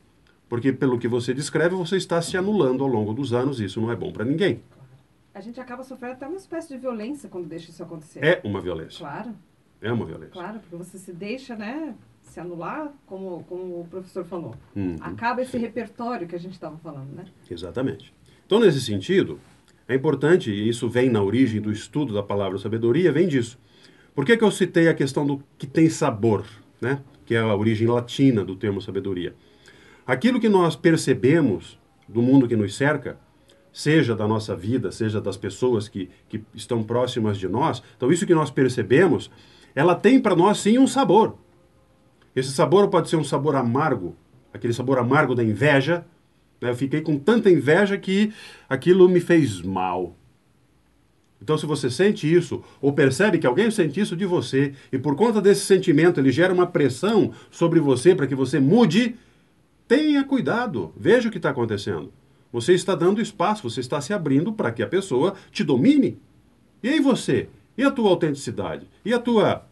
Porque, 0.50 0.72
pelo 0.72 0.98
que 0.98 1.10
você 1.10 1.34
descreve, 1.34 1.76
você 1.76 1.98
está 1.98 2.22
se 2.22 2.38
anulando 2.38 2.82
ao 2.82 2.90
longo 2.90 3.14
dos 3.14 3.34
anos 3.34 3.60
e 3.60 3.66
isso 3.66 3.82
não 3.82 3.92
é 3.92 3.96
bom 3.98 4.14
para 4.14 4.24
ninguém 4.24 4.62
a 5.38 5.40
gente 5.40 5.62
acaba 5.62 5.84
sofrendo 5.84 6.14
até 6.14 6.28
uma 6.28 6.38
espécie 6.38 6.68
de 6.70 6.80
violência 6.80 7.30
quando 7.30 7.46
deixa 7.46 7.70
isso 7.70 7.84
acontecer. 7.84 8.26
É 8.26 8.42
uma 8.44 8.60
violência. 8.60 8.98
Claro. 8.98 9.36
É 9.80 9.92
uma 9.92 10.04
violência. 10.04 10.34
Claro, 10.34 10.60
porque 10.60 10.76
você 10.76 10.98
se 10.98 11.14
deixa, 11.14 11.56
né, 11.56 11.94
se 12.24 12.40
anular, 12.40 12.92
como, 13.06 13.44
como 13.44 13.82
o 13.82 13.88
professor 13.88 14.26
falou. 14.26 14.56
Uhum. 14.76 14.96
Acaba 15.00 15.44
esse 15.44 15.56
repertório 15.56 16.28
que 16.28 16.36
a 16.36 16.40
gente 16.40 16.54
estava 16.54 16.76
falando, 16.80 17.14
né? 17.14 17.26
Exatamente. 17.50 18.12
Então, 18.48 18.60
nesse 18.60 18.82
sentido, 18.82 19.40
é 19.88 19.94
importante, 19.94 20.50
e 20.50 20.68
isso 20.68 20.90
vem 20.90 21.08
na 21.08 21.22
origem 21.22 21.62
do 21.62 21.72
estudo 21.72 22.16
da 22.16 22.24
palavra 22.24 22.58
sabedoria, 22.58 23.12
vem 23.12 23.28
disso. 23.28 23.60
Por 24.16 24.26
que, 24.26 24.36
que 24.36 24.44
eu 24.44 24.50
citei 24.50 24.88
a 24.88 24.94
questão 24.96 25.28
do 25.28 25.44
que 25.56 25.68
tem 25.68 25.88
sabor, 25.88 26.48
né? 26.82 27.04
Que 27.28 27.36
é 27.36 27.40
a 27.40 27.56
origem 27.56 27.88
latina 27.88 28.44
do 28.44 28.56
termo 28.56 28.82
sabedoria. 28.82 29.36
Aquilo 30.08 30.40
que 30.40 30.50
nós 30.50 30.76
percebemos 30.76 31.80
do 32.10 32.24
mundo 32.24 32.48
que 32.48 32.56
nos 32.56 32.76
cerca 32.76 33.20
seja 33.78 34.16
da 34.16 34.28
nossa 34.28 34.56
vida, 34.56 34.92
seja 34.92 35.22
das 35.22 35.38
pessoas 35.38 35.88
que, 35.88 36.10
que 36.28 36.44
estão 36.56 36.82
próximas 36.82 37.38
de 37.38 37.48
nós. 37.48 37.84
Então, 37.96 38.12
isso 38.12 38.26
que 38.26 38.34
nós 38.34 38.50
percebemos, 38.50 39.30
ela 39.76 39.94
tem 39.94 40.20
para 40.20 40.36
nós 40.36 40.58
sim 40.58 40.80
um 40.80 40.88
sabor. 40.88 41.38
Esse 42.36 42.52
sabor 42.52 42.88
pode 42.88 43.08
ser 43.08 43.18
um 43.18 43.24
sabor 43.24 43.56
amargo, 43.56 44.16
aquele 44.52 44.74
sabor 44.74 44.98
amargo 44.98 45.36
da 45.36 45.44
inveja. 45.44 46.04
Né? 46.60 46.72
Eu 46.72 46.76
fiquei 46.76 47.02
com 47.02 47.20
tanta 47.20 47.52
inveja 47.52 48.00
que 48.00 48.34
aquilo 48.68 49.08
me 49.08 49.20
fez 49.20 49.62
mal. 49.62 50.16
Então, 51.40 51.56
se 51.56 51.68
você 51.68 51.88
sente 51.88 52.34
isso, 52.34 52.64
ou 52.82 52.94
percebe 52.94 53.38
que 53.38 53.46
alguém 53.46 53.70
sente 53.70 54.00
isso 54.00 54.18
de 54.18 54.26
você, 54.26 54.74
e 54.92 54.98
por 54.98 55.16
conta 55.16 55.40
desse 55.40 55.62
sentimento 55.62 56.20
ele 56.20 56.32
gera 56.32 56.52
uma 56.52 56.66
pressão 56.66 57.32
sobre 57.52 57.80
você 57.80 58.16
para 58.16 58.26
que 58.26 58.34
você 58.34 58.60
mude, 58.60 59.16
tenha 59.88 60.24
cuidado, 60.24 60.92
veja 60.98 61.30
o 61.30 61.32
que 61.32 61.38
está 61.38 61.52
acontecendo. 61.52 62.12
Você 62.52 62.74
está 62.74 62.96
dando 62.96 63.22
espaço, 63.22 63.70
você 63.70 63.80
está 63.80 64.00
se 64.00 64.14
abrindo 64.14 64.54
para 64.54 64.72
que 64.72 64.82
a 64.82 64.88
pessoa 64.88 65.36
te 65.52 65.64
domine. 65.64 66.18
E 66.82 66.90
aí 66.90 67.00
você? 67.00 67.50
E 67.78 67.84
a 67.84 67.92
tua 67.92 68.10
autenticidade? 68.10 68.88
E 69.04 69.14
a 69.14 69.20
tua 69.20 69.66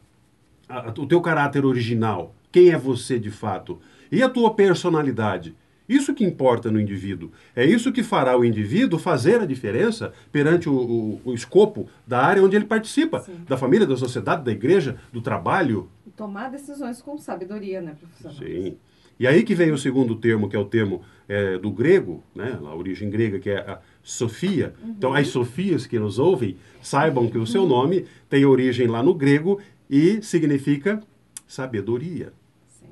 a, 0.67 0.89
o 0.89 1.05
teu 1.05 1.21
caráter 1.21 1.65
original? 1.65 2.35
Quem 2.51 2.69
é 2.69 2.77
você 2.77 3.19
de 3.19 3.31
fato? 3.31 3.79
E 4.11 4.21
a 4.21 4.29
tua 4.29 4.53
personalidade? 4.53 5.55
Isso 5.87 6.13
que 6.13 6.23
importa 6.23 6.71
no 6.71 6.79
indivíduo. 6.79 7.31
É 7.55 7.63
isso 7.63 7.91
que 7.91 8.01
fará 8.01 8.35
o 8.37 8.43
indivíduo 8.43 8.97
fazer 8.97 9.39
a 9.39 9.45
diferença 9.45 10.13
perante 10.31 10.67
o, 10.67 10.73
o, 10.73 11.21
o 11.25 11.33
escopo 11.33 11.87
da 12.07 12.19
área 12.23 12.43
onde 12.43 12.55
ele 12.55 12.65
participa, 12.65 13.19
Sim. 13.19 13.43
da 13.47 13.55
família, 13.55 13.85
da 13.85 13.95
sociedade, 13.95 14.43
da 14.43 14.51
igreja, 14.51 14.97
do 15.13 15.21
trabalho. 15.21 15.87
E 16.07 16.09
tomar 16.09 16.49
decisões 16.49 17.01
com 17.01 17.17
sabedoria, 17.17 17.81
né, 17.81 17.95
professor? 17.99 18.33
Sim. 18.43 18.77
E 19.19 19.27
aí 19.27 19.43
que 19.43 19.53
vem 19.53 19.71
o 19.71 19.77
segundo 19.77 20.15
termo, 20.15 20.49
que 20.49 20.55
é 20.55 20.59
o 20.59 20.65
termo 20.65 21.03
é, 21.27 21.57
do 21.57 21.71
grego, 21.71 22.23
né, 22.35 22.57
a 22.63 22.75
origem 22.75 23.09
grega, 23.09 23.39
que 23.39 23.49
é 23.49 23.57
a 23.57 23.79
Sofia. 24.03 24.73
Uhum. 24.81 24.89
Então, 24.97 25.13
as 25.13 25.27
Sofias 25.27 25.87
que 25.87 25.97
nos 25.97 26.19
ouvem, 26.19 26.57
saibam 26.81 27.29
que 27.29 27.37
o 27.37 27.47
seu 27.47 27.65
nome 27.65 28.05
tem 28.29 28.45
origem 28.45 28.87
lá 28.87 29.01
no 29.01 29.13
grego 29.13 29.59
e 29.89 30.21
significa 30.21 31.01
sabedoria. 31.47 32.31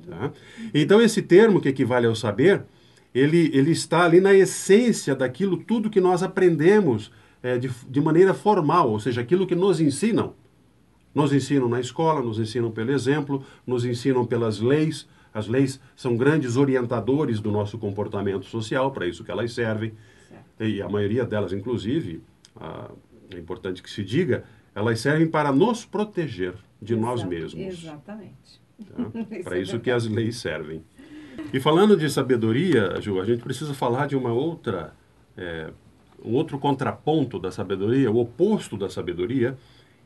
Tá? 0.07 0.31
Então, 0.73 1.01
esse 1.01 1.21
termo 1.21 1.61
que 1.61 1.69
equivale 1.69 2.07
ao 2.07 2.15
saber, 2.15 2.63
ele, 3.13 3.51
ele 3.53 3.71
está 3.71 4.03
ali 4.03 4.19
na 4.19 4.33
essência 4.33 5.15
daquilo 5.15 5.57
tudo 5.57 5.89
que 5.89 6.01
nós 6.01 6.23
aprendemos 6.23 7.11
é, 7.41 7.57
de, 7.57 7.69
de 7.87 8.01
maneira 8.01 8.33
formal, 8.33 8.89
ou 8.89 8.99
seja, 8.99 9.21
aquilo 9.21 9.45
que 9.45 9.55
nos 9.55 9.79
ensinam. 9.79 10.33
Nos 11.13 11.31
ensinam 11.31 11.69
na 11.69 11.79
escola, 11.79 12.23
nos 12.23 12.39
ensinam 12.39 12.71
pelo 12.71 12.91
exemplo, 12.91 13.45
nos 13.67 13.85
ensinam 13.85 14.25
pelas 14.25 14.59
leis. 14.59 15.07
As 15.33 15.47
leis 15.47 15.79
são 15.95 16.15
grandes 16.15 16.57
orientadores 16.57 17.39
do 17.39 17.51
nosso 17.51 17.77
comportamento 17.77 18.45
social, 18.45 18.91
para 18.91 19.07
isso 19.07 19.23
que 19.23 19.31
elas 19.31 19.51
servem. 19.51 19.93
Certo. 20.29 20.63
E 20.63 20.81
a 20.81 20.87
maioria 20.87 21.25
delas, 21.25 21.51
inclusive, 21.51 22.21
ah, 22.55 22.91
é 23.33 23.37
importante 23.37 23.81
que 23.81 23.89
se 23.89 24.03
diga, 24.03 24.43
elas 24.75 24.99
servem 24.99 25.27
para 25.27 25.51
nos 25.51 25.85
proteger 25.85 26.53
de 26.81 26.93
Exato, 26.93 27.07
nós 27.07 27.23
mesmos. 27.23 27.55
Exatamente. 27.55 28.61
Tá? 28.85 29.11
para 29.43 29.57
isso 29.57 29.79
que 29.79 29.89
as 29.89 30.05
leis 30.05 30.37
servem. 30.37 30.83
E 31.51 31.59
falando 31.59 31.97
de 31.97 32.09
sabedoria, 32.09 32.99
Ju, 33.01 33.19
a 33.19 33.25
gente 33.25 33.41
precisa 33.41 33.73
falar 33.73 34.07
de 34.07 34.15
uma 34.15 34.31
outra, 34.31 34.93
é, 35.35 35.71
um 36.23 36.33
outro 36.33 36.59
contraponto 36.59 37.39
da 37.39 37.51
sabedoria, 37.51 38.11
o 38.11 38.17
oposto 38.17 38.77
da 38.77 38.89
sabedoria, 38.89 39.57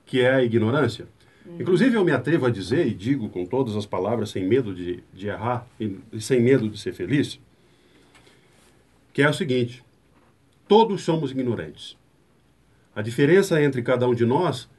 que 0.05 0.21
é 0.21 0.35
a 0.35 0.43
ignorância. 0.43 1.07
Uhum. 1.47 1.61
Inclusive, 1.61 1.95
eu 1.95 2.03
me 2.03 2.11
atrevo 2.11 2.45
a 2.45 2.49
dizer, 2.49 2.85
e 2.87 2.93
digo 2.93 3.29
com 3.29 3.45
todas 3.45 3.75
as 3.75 3.85
palavras, 3.85 4.29
sem 4.29 4.45
medo 4.45 4.73
de, 4.75 5.03
de 5.13 5.27
errar 5.27 5.65
e, 5.79 5.97
e 6.11 6.21
sem 6.21 6.41
medo 6.41 6.69
de 6.69 6.77
ser 6.77 6.93
feliz, 6.93 7.39
que 9.13 9.21
é 9.21 9.29
o 9.29 9.33
seguinte: 9.33 9.83
todos 10.67 11.03
somos 11.03 11.31
ignorantes. 11.31 11.97
A 12.95 13.01
diferença 13.01 13.61
entre 13.61 13.81
cada 13.81 14.07
um 14.07 14.13
de 14.13 14.25
nós 14.25 14.69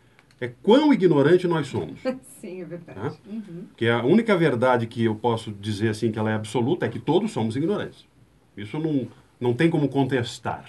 é 0.40 0.48
quão 0.62 0.92
ignorante 0.92 1.46
nós 1.46 1.66
somos. 1.68 2.00
Sim, 2.40 2.62
é 2.62 2.64
verdade. 2.64 3.00
Tá? 3.00 3.16
Uhum. 3.26 3.66
Que 3.76 3.88
a 3.88 4.04
única 4.04 4.37
verdade 4.37 4.87
que 4.87 5.04
eu 5.04 5.14
posso 5.14 5.52
dizer 5.52 5.88
assim 5.88 6.12
que 6.12 6.18
ela 6.18 6.30
é 6.30 6.34
absoluta 6.34 6.87
é 6.87 6.88
que 6.88 6.98
todos 6.98 7.30
somos 7.32 7.56
ignorantes. 7.56 8.06
Isso 8.56 8.78
não, 8.78 9.08
não 9.40 9.54
tem 9.54 9.70
como 9.70 9.88
contestar. 9.88 10.68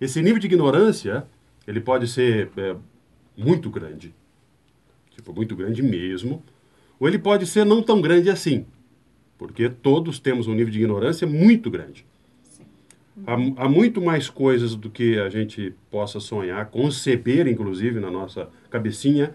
Esse 0.00 0.22
nível 0.22 0.38
de 0.38 0.46
ignorância, 0.46 1.26
ele 1.66 1.80
pode 1.80 2.06
ser 2.06 2.50
é, 2.56 2.76
muito 3.36 3.68
grande, 3.68 4.14
tipo, 5.18 5.34
muito 5.34 5.54
grande 5.56 5.82
mesmo, 5.82 6.42
ou 6.98 7.08
ele 7.08 7.18
pode 7.18 7.46
ser 7.46 7.66
não 7.66 7.82
tão 7.82 8.00
grande 8.00 8.30
assim, 8.30 8.64
porque 9.36 9.68
todos 9.68 10.18
temos 10.18 10.46
um 10.46 10.54
nível 10.54 10.72
de 10.72 10.78
ignorância 10.78 11.26
muito 11.26 11.70
grande. 11.70 12.06
Há, 13.26 13.64
há, 13.64 13.68
muito 13.68 14.00
mais 14.00 14.30
coisas 14.30 14.76
do 14.76 14.88
que 14.88 15.18
a 15.18 15.28
gente 15.28 15.74
possa 15.90 16.20
sonhar, 16.20 16.66
conceber, 16.66 17.48
inclusive, 17.48 17.98
na 17.98 18.10
nossa 18.10 18.48
cabecinha, 18.70 19.34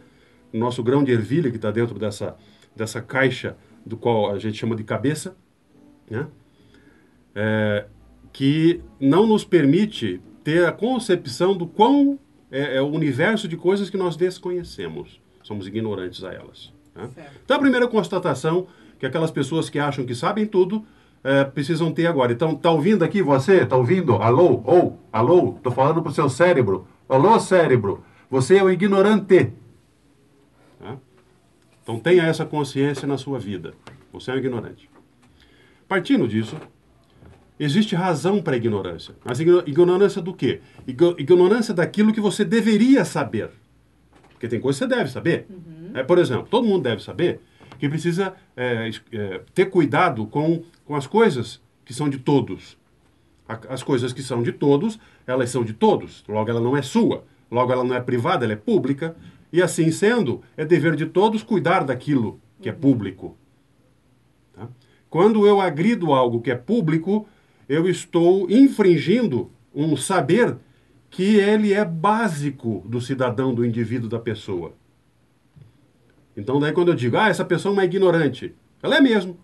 no 0.54 0.60
nosso 0.62 0.82
grão 0.82 1.04
de 1.04 1.12
ervilha 1.12 1.50
que 1.50 1.58
está 1.58 1.70
dentro 1.70 2.00
dessa, 2.00 2.38
dessa 2.74 3.02
caixa 3.02 3.58
do 3.86 3.98
qual 3.98 4.32
a 4.32 4.40
gente 4.40 4.58
chama 4.58 4.76
de 4.76 4.86
cabeça, 4.86 5.36
né? 6.10 6.28
É, 7.36 7.86
que 8.32 8.82
não 9.00 9.28
nos 9.28 9.44
permite 9.44 10.22
ter 10.44 10.66
a 10.66 10.72
concepção 10.72 11.58
do 11.58 11.68
quão 11.68 12.18
é, 12.50 12.78
é, 12.78 12.82
o 12.82 12.88
universo 12.88 13.48
de 13.48 13.58
coisas 13.58 13.90
que 13.90 13.98
nós 13.98 14.16
desconhecemos. 14.16 15.23
Somos 15.44 15.68
ignorantes 15.68 16.24
a 16.24 16.34
elas. 16.34 16.74
Né? 16.96 17.10
Então, 17.44 17.58
a 17.58 17.60
primeira 17.60 17.88
constatação 17.88 18.68
que 18.98 19.06
aquelas 19.06 19.32
pessoas 19.32 19.70
que 19.70 19.78
acham 19.78 20.06
que 20.06 20.16
sabem 20.16 20.46
tudo 20.46 20.86
é, 21.24 21.44
precisam 21.44 21.92
ter 21.92 22.08
agora. 22.08 22.32
Então, 22.32 22.56
tá 22.56 22.72
ouvindo 22.72 23.04
aqui 23.04 23.22
você? 23.22 23.66
Tá 23.66 23.76
ouvindo? 23.76 24.16
Alô? 24.16 24.62
Ou, 24.66 25.00
alô? 25.12 25.60
Tô 25.62 25.72
falando 25.72 26.02
pro 26.02 26.12
seu 26.12 26.30
cérebro. 26.30 26.88
Alô, 27.08 27.40
cérebro? 27.40 28.04
Você 28.30 28.58
é 28.58 28.64
o 28.64 28.70
ignorante. 28.70 29.54
Tá? 30.80 30.98
Então, 31.82 32.00
tenha 32.00 32.24
essa 32.24 32.46
consciência 32.46 33.08
na 33.08 33.18
sua 33.18 33.40
vida. 33.40 33.74
Você 34.12 34.32
é 34.32 34.36
um 34.36 34.38
ignorante. 34.38 34.90
Partindo 35.88 36.28
disso, 36.28 36.56
existe 37.60 37.96
razão 37.96 38.42
para 38.42 38.54
a 38.54 38.58
ignorância. 38.58 39.16
Mas 39.24 39.40
ignorância 39.40 40.22
do 40.22 40.34
quê? 40.34 40.62
Ignorância 40.88 41.74
daquilo 41.74 42.14
que 42.14 42.22
você 42.22 42.46
deveria 42.46 43.04
saber. 43.04 43.50
Porque 44.44 44.50
tem 44.50 44.60
coisa 44.60 44.78
que 44.78 44.86
você 44.86 44.96
deve 44.98 45.10
saber. 45.10 45.46
Uhum. 45.50 45.92
É, 45.94 46.04
por 46.04 46.18
exemplo, 46.18 46.48
todo 46.50 46.68
mundo 46.68 46.84
deve 46.84 47.02
saber 47.02 47.40
que 47.80 47.88
precisa 47.88 48.34
é, 48.58 48.92
é, 49.14 49.42
ter 49.54 49.68
cuidado 49.68 50.26
com, 50.26 50.64
com 50.84 50.98
as 50.98 51.08
coisas 51.08 51.62
que 51.86 51.94
são 51.94 52.10
de 52.10 52.18
todos. 52.18 52.78
As 53.48 53.82
coisas 53.82 54.12
que 54.12 54.22
são 54.22 54.44
de 54.44 54.52
todos, 54.52 55.00
elas 55.26 55.50
são 55.50 55.64
de 55.64 55.72
todos. 55.72 56.26
Logo, 56.28 56.50
ela 56.50 56.60
não 56.60 56.76
é 56.76 56.82
sua. 56.82 57.24
Logo, 57.50 57.72
ela 57.72 57.86
não 57.86 57.96
é 57.96 58.02
privada, 58.02 58.44
ela 58.44 58.52
é 58.52 58.58
pública. 58.58 59.16
E 59.52 59.62
assim 59.62 59.90
sendo, 59.92 60.42
é 60.58 60.66
dever 60.66 60.98
de 60.98 61.06
todos 61.06 61.42
cuidar 61.42 61.86
daquilo 61.86 62.38
que 62.62 62.68
é 62.68 62.74
público. 62.74 63.38
Tá? 64.54 64.68
Quando 65.10 65.48
eu 65.48 65.62
agrido 65.62 66.12
algo 66.12 66.42
que 66.42 66.52
é 66.52 66.56
público, 66.56 67.26
eu 67.70 67.88
estou 67.88 68.52
infringindo 68.52 69.50
um 69.74 69.96
saber 69.96 70.58
que 71.14 71.36
ele 71.36 71.74
é 71.74 71.86
básico 71.86 72.84
do 72.86 73.00
cidadão, 73.00 73.54
do 73.54 73.64
indivíduo, 73.64 74.10
da 74.10 74.18
pessoa. 74.18 74.74
Então, 76.36 76.60
daí 76.60 76.72
quando 76.72 76.88
eu 76.88 76.96
digo, 76.96 77.18
ah, 77.18 77.30
essa 77.30 77.46
pessoa 77.46 77.72
é 77.72 77.74
uma 77.74 77.86
ignorante, 77.86 78.56
ela 78.82 78.98
é 78.98 79.00
mesmo. 79.00 79.38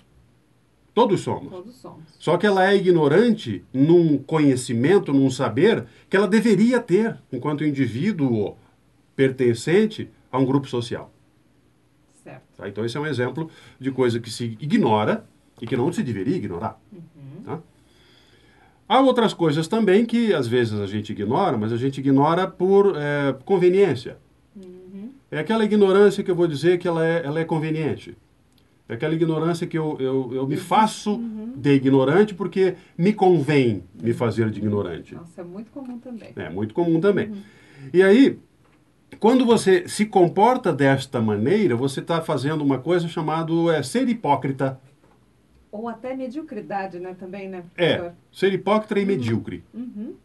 Todos 0.95 1.21
somos. 1.21 1.51
Todos 1.51 1.75
somos. 1.75 2.03
Só 2.17 2.37
que 2.37 2.47
ela 2.47 2.67
é 2.67 2.75
ignorante 2.75 3.63
num 3.71 4.17
conhecimento, 4.17 5.13
num 5.13 5.29
saber 5.29 5.85
que 6.09 6.17
ela 6.17 6.27
deveria 6.27 6.79
ter 6.79 7.19
enquanto 7.31 7.63
indivíduo 7.63 8.57
pertencente 9.15 10.09
a 10.31 10.39
um 10.39 10.45
grupo 10.45 10.67
social. 10.67 11.13
Certo. 12.23 12.43
Tá? 12.57 12.67
Então, 12.67 12.83
esse 12.83 12.97
é 12.97 12.99
um 12.99 13.05
exemplo 13.05 13.47
de 13.79 13.91
coisa 13.91 14.19
que 14.19 14.31
se 14.31 14.57
ignora 14.59 15.23
e 15.61 15.67
que 15.67 15.77
não 15.77 15.93
se 15.93 16.01
deveria 16.01 16.35
ignorar. 16.35 16.81
Uhum. 16.91 17.18
Há 18.89 18.99
outras 19.01 19.35
coisas 19.35 19.67
também 19.67 20.03
que 20.03 20.33
às 20.33 20.47
vezes 20.47 20.79
a 20.79 20.87
gente 20.87 21.11
ignora, 21.11 21.55
mas 21.55 21.71
a 21.71 21.77
gente 21.77 21.99
ignora 21.99 22.47
por 22.47 22.95
é, 22.97 23.35
conveniência. 23.45 24.17
É 25.31 25.39
aquela 25.39 25.63
ignorância 25.63 26.23
que 26.23 26.31
eu 26.31 26.35
vou 26.35 26.47
dizer 26.47 26.79
que 26.79 26.87
ela 26.87 27.05
é, 27.05 27.23
ela 27.23 27.39
é 27.39 27.45
conveniente. 27.45 28.17
É 28.87 28.95
aquela 28.95 29.13
ignorância 29.13 29.67
que 29.67 29.77
eu, 29.77 29.95
eu, 29.99 30.31
eu 30.33 30.47
me 30.47 30.57
faço 30.57 31.11
uhum. 31.11 31.53
de 31.55 31.71
ignorante 31.73 32.33
porque 32.33 32.73
me 32.97 33.13
convém 33.13 33.83
me 34.01 34.11
fazer 34.11 34.49
de 34.49 34.57
ignorante. 34.57 35.13
Nossa, 35.13 35.41
é 35.41 35.43
muito 35.43 35.69
comum 35.69 35.99
também. 35.99 36.29
É, 36.35 36.49
muito 36.49 36.73
comum 36.73 36.99
também. 36.99 37.27
Uhum. 37.27 37.41
E 37.93 38.01
aí, 38.01 38.39
quando 39.19 39.45
você 39.45 39.87
se 39.87 40.07
comporta 40.07 40.73
desta 40.73 41.21
maneira, 41.21 41.75
você 41.75 41.99
está 41.99 42.19
fazendo 42.21 42.63
uma 42.63 42.79
coisa 42.79 43.07
chamada 43.07 43.53
é, 43.71 43.83
ser 43.83 44.09
hipócrita. 44.09 44.79
Ou 45.71 45.87
até 45.87 46.15
mediocridade, 46.15 46.99
né? 46.99 47.15
Também, 47.17 47.47
né? 47.47 47.63
É, 47.77 48.11
ser 48.31 48.53
hipócrita 48.53 48.99
e 48.99 49.01
uhum. 49.01 49.07
medíocre. 49.07 49.63
Uhum. 49.73 50.15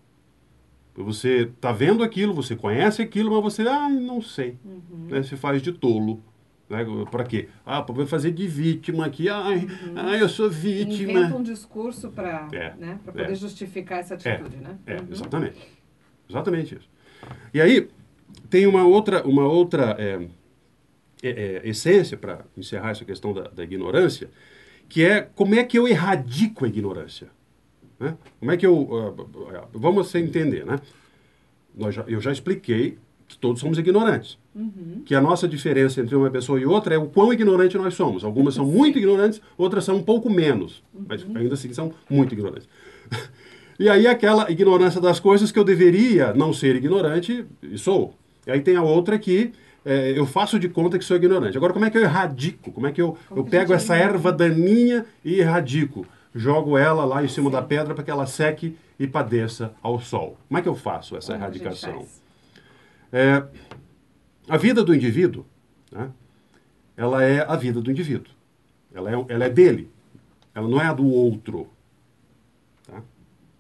Você 0.96 1.42
está 1.42 1.72
vendo 1.72 2.04
aquilo, 2.04 2.32
você 2.32 2.54
conhece 2.54 3.02
aquilo, 3.02 3.30
mas 3.32 3.42
você, 3.42 3.62
ah, 3.62 3.88
não 3.88 4.22
sei. 4.22 4.56
Uhum. 4.64 5.08
Né? 5.08 5.22
Você 5.22 5.36
faz 5.36 5.60
de 5.60 5.72
tolo. 5.72 6.22
Né? 6.68 6.84
Para 7.10 7.24
quê? 7.24 7.48
Ah, 7.66 7.82
para 7.82 8.06
fazer 8.06 8.30
de 8.30 8.46
vítima 8.46 9.04
aqui. 9.04 9.28
Ai, 9.28 9.66
uhum. 9.66 9.94
ai, 9.96 10.22
eu 10.22 10.28
sou 10.28 10.48
vítima. 10.48 11.12
Inventa 11.12 11.36
um 11.36 11.42
discurso 11.42 12.10
para 12.10 12.48
é, 12.52 12.74
né? 12.78 12.98
poder 13.04 13.30
é. 13.30 13.34
justificar 13.34 13.98
essa 13.98 14.14
atitude, 14.14 14.56
é, 14.56 14.60
né? 14.60 14.78
É, 14.86 14.96
uhum. 14.96 15.08
exatamente. 15.10 15.68
Exatamente 16.28 16.74
isso. 16.76 16.88
E 17.52 17.60
aí, 17.60 17.88
tem 18.48 18.66
uma 18.66 18.84
outra, 18.84 19.26
uma 19.26 19.46
outra 19.46 19.96
é, 19.98 20.26
é, 21.22 21.30
é 21.30 21.68
essência, 21.68 22.16
para 22.16 22.44
encerrar 22.56 22.90
essa 22.90 23.04
questão 23.04 23.32
da, 23.32 23.48
da 23.48 23.64
ignorância, 23.64 24.30
que 24.88 25.02
é 25.04 25.22
como 25.22 25.54
é 25.54 25.64
que 25.64 25.78
eu 25.78 25.88
erradico 25.88 26.64
a 26.64 26.68
ignorância. 26.68 27.28
Né? 27.98 28.16
Como 28.38 28.50
é 28.50 28.56
que 28.56 28.66
eu. 28.66 28.76
Uh, 28.76 29.68
vamos 29.72 30.08
se 30.08 30.18
entender, 30.18 30.64
né? 30.64 30.80
Já, 31.90 32.04
eu 32.06 32.20
já 32.20 32.30
expliquei 32.30 32.98
que 33.26 33.38
todos 33.38 33.60
somos 33.60 33.78
ignorantes. 33.78 34.38
Uhum. 34.54 35.02
Que 35.04 35.14
a 35.14 35.20
nossa 35.20 35.48
diferença 35.48 36.00
entre 36.00 36.14
uma 36.14 36.30
pessoa 36.30 36.60
e 36.60 36.66
outra 36.66 36.94
é 36.94 36.98
o 36.98 37.06
quão 37.06 37.32
ignorante 37.32 37.76
nós 37.76 37.94
somos. 37.94 38.24
Algumas 38.24 38.54
são 38.54 38.64
muito 38.64 38.98
ignorantes, 38.98 39.40
outras 39.56 39.84
são 39.84 39.96
um 39.96 40.02
pouco 40.02 40.30
menos. 40.30 40.82
Uhum. 40.94 41.04
Mas 41.08 41.26
ainda 41.34 41.54
assim 41.54 41.72
são 41.72 41.92
muito 42.08 42.34
ignorantes. 42.34 42.68
e 43.78 43.88
aí 43.88 44.06
aquela 44.06 44.50
ignorância 44.50 45.00
das 45.00 45.18
coisas 45.18 45.50
que 45.50 45.58
eu 45.58 45.64
deveria 45.64 46.32
não 46.32 46.52
ser 46.52 46.76
ignorante, 46.76 47.44
e 47.62 47.76
sou. 47.76 48.14
E 48.46 48.50
aí 48.50 48.60
tem 48.60 48.76
a 48.76 48.82
outra 48.82 49.18
que 49.18 49.52
é, 49.84 50.18
eu 50.18 50.26
faço 50.26 50.58
de 50.58 50.68
conta 50.68 50.98
que 50.98 51.04
sou 51.04 51.16
ignorante. 51.16 51.56
Agora, 51.56 51.72
como 51.72 51.84
é 51.84 51.90
que 51.90 51.98
eu 51.98 52.02
erradico? 52.02 52.72
Como 52.72 52.86
é 52.86 52.92
que 52.92 53.02
eu, 53.02 53.16
eu 53.34 53.44
pego 53.44 53.72
essa 53.72 53.96
erva 53.96 54.32
daninha 54.32 55.04
e 55.24 55.40
erradico? 55.40 56.06
jogo 56.34 56.76
ela 56.76 57.04
lá 57.04 57.22
em 57.22 57.28
cima 57.28 57.48
Sim. 57.48 57.52
da 57.52 57.62
pedra 57.62 57.94
para 57.94 58.02
que 58.02 58.10
ela 58.10 58.26
seque 58.26 58.76
e 58.98 59.06
padeça 59.06 59.74
ao 59.80 60.00
sol. 60.00 60.36
Como 60.48 60.58
é 60.58 60.62
que 60.62 60.68
eu 60.68 60.74
faço 60.74 61.16
essa 61.16 61.32
Como 61.32 61.44
erradicação? 61.44 62.06
É, 63.12 63.44
a 64.48 64.56
vida 64.56 64.82
do 64.82 64.94
indivíduo, 64.94 65.46
né, 65.92 66.10
ela 66.96 67.22
é 67.22 67.44
a 67.46 67.56
vida 67.56 67.80
do 67.80 67.90
indivíduo. 67.90 68.32
Ela 68.92 69.10
é, 69.10 69.24
ela 69.28 69.44
é 69.44 69.48
dele. 69.48 69.90
Ela 70.54 70.68
não 70.68 70.80
é 70.80 70.86
a 70.86 70.92
do 70.92 71.06
outro. 71.06 71.68
Tá? 72.86 73.02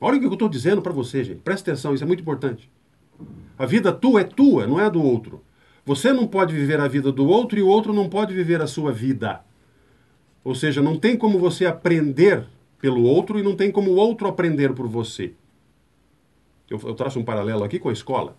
Olha 0.00 0.16
o 0.16 0.20
que 0.20 0.26
eu 0.26 0.32
estou 0.32 0.48
dizendo 0.48 0.82
para 0.82 0.92
você, 0.92 1.22
gente. 1.22 1.40
Presta 1.40 1.70
atenção, 1.70 1.94
isso 1.94 2.04
é 2.04 2.06
muito 2.06 2.20
importante. 2.20 2.70
A 3.56 3.66
vida 3.66 3.92
tua 3.92 4.20
é 4.20 4.24
tua, 4.24 4.66
não 4.66 4.80
é 4.80 4.84
a 4.84 4.88
do 4.88 5.02
outro. 5.02 5.42
Você 5.84 6.12
não 6.12 6.26
pode 6.26 6.54
viver 6.54 6.80
a 6.80 6.88
vida 6.88 7.12
do 7.12 7.26
outro 7.26 7.58
e 7.58 7.62
o 7.62 7.68
outro 7.68 7.92
não 7.92 8.08
pode 8.08 8.32
viver 8.32 8.62
a 8.62 8.66
sua 8.66 8.90
vida. 8.92 9.44
Ou 10.42 10.54
seja, 10.54 10.80
não 10.80 10.98
tem 10.98 11.16
como 11.16 11.38
você 11.38 11.66
aprender 11.66 12.46
pelo 12.78 13.02
outro 13.02 13.38
e 13.38 13.42
não 13.42 13.54
tem 13.54 13.70
como 13.70 13.90
o 13.90 13.96
outro 13.96 14.26
aprender 14.26 14.72
por 14.72 14.86
você. 14.86 15.34
Eu, 16.70 16.80
eu 16.84 16.94
traço 16.94 17.18
um 17.18 17.24
paralelo 17.24 17.64
aqui 17.64 17.78
com 17.78 17.88
a 17.88 17.92
escola. 17.92 18.36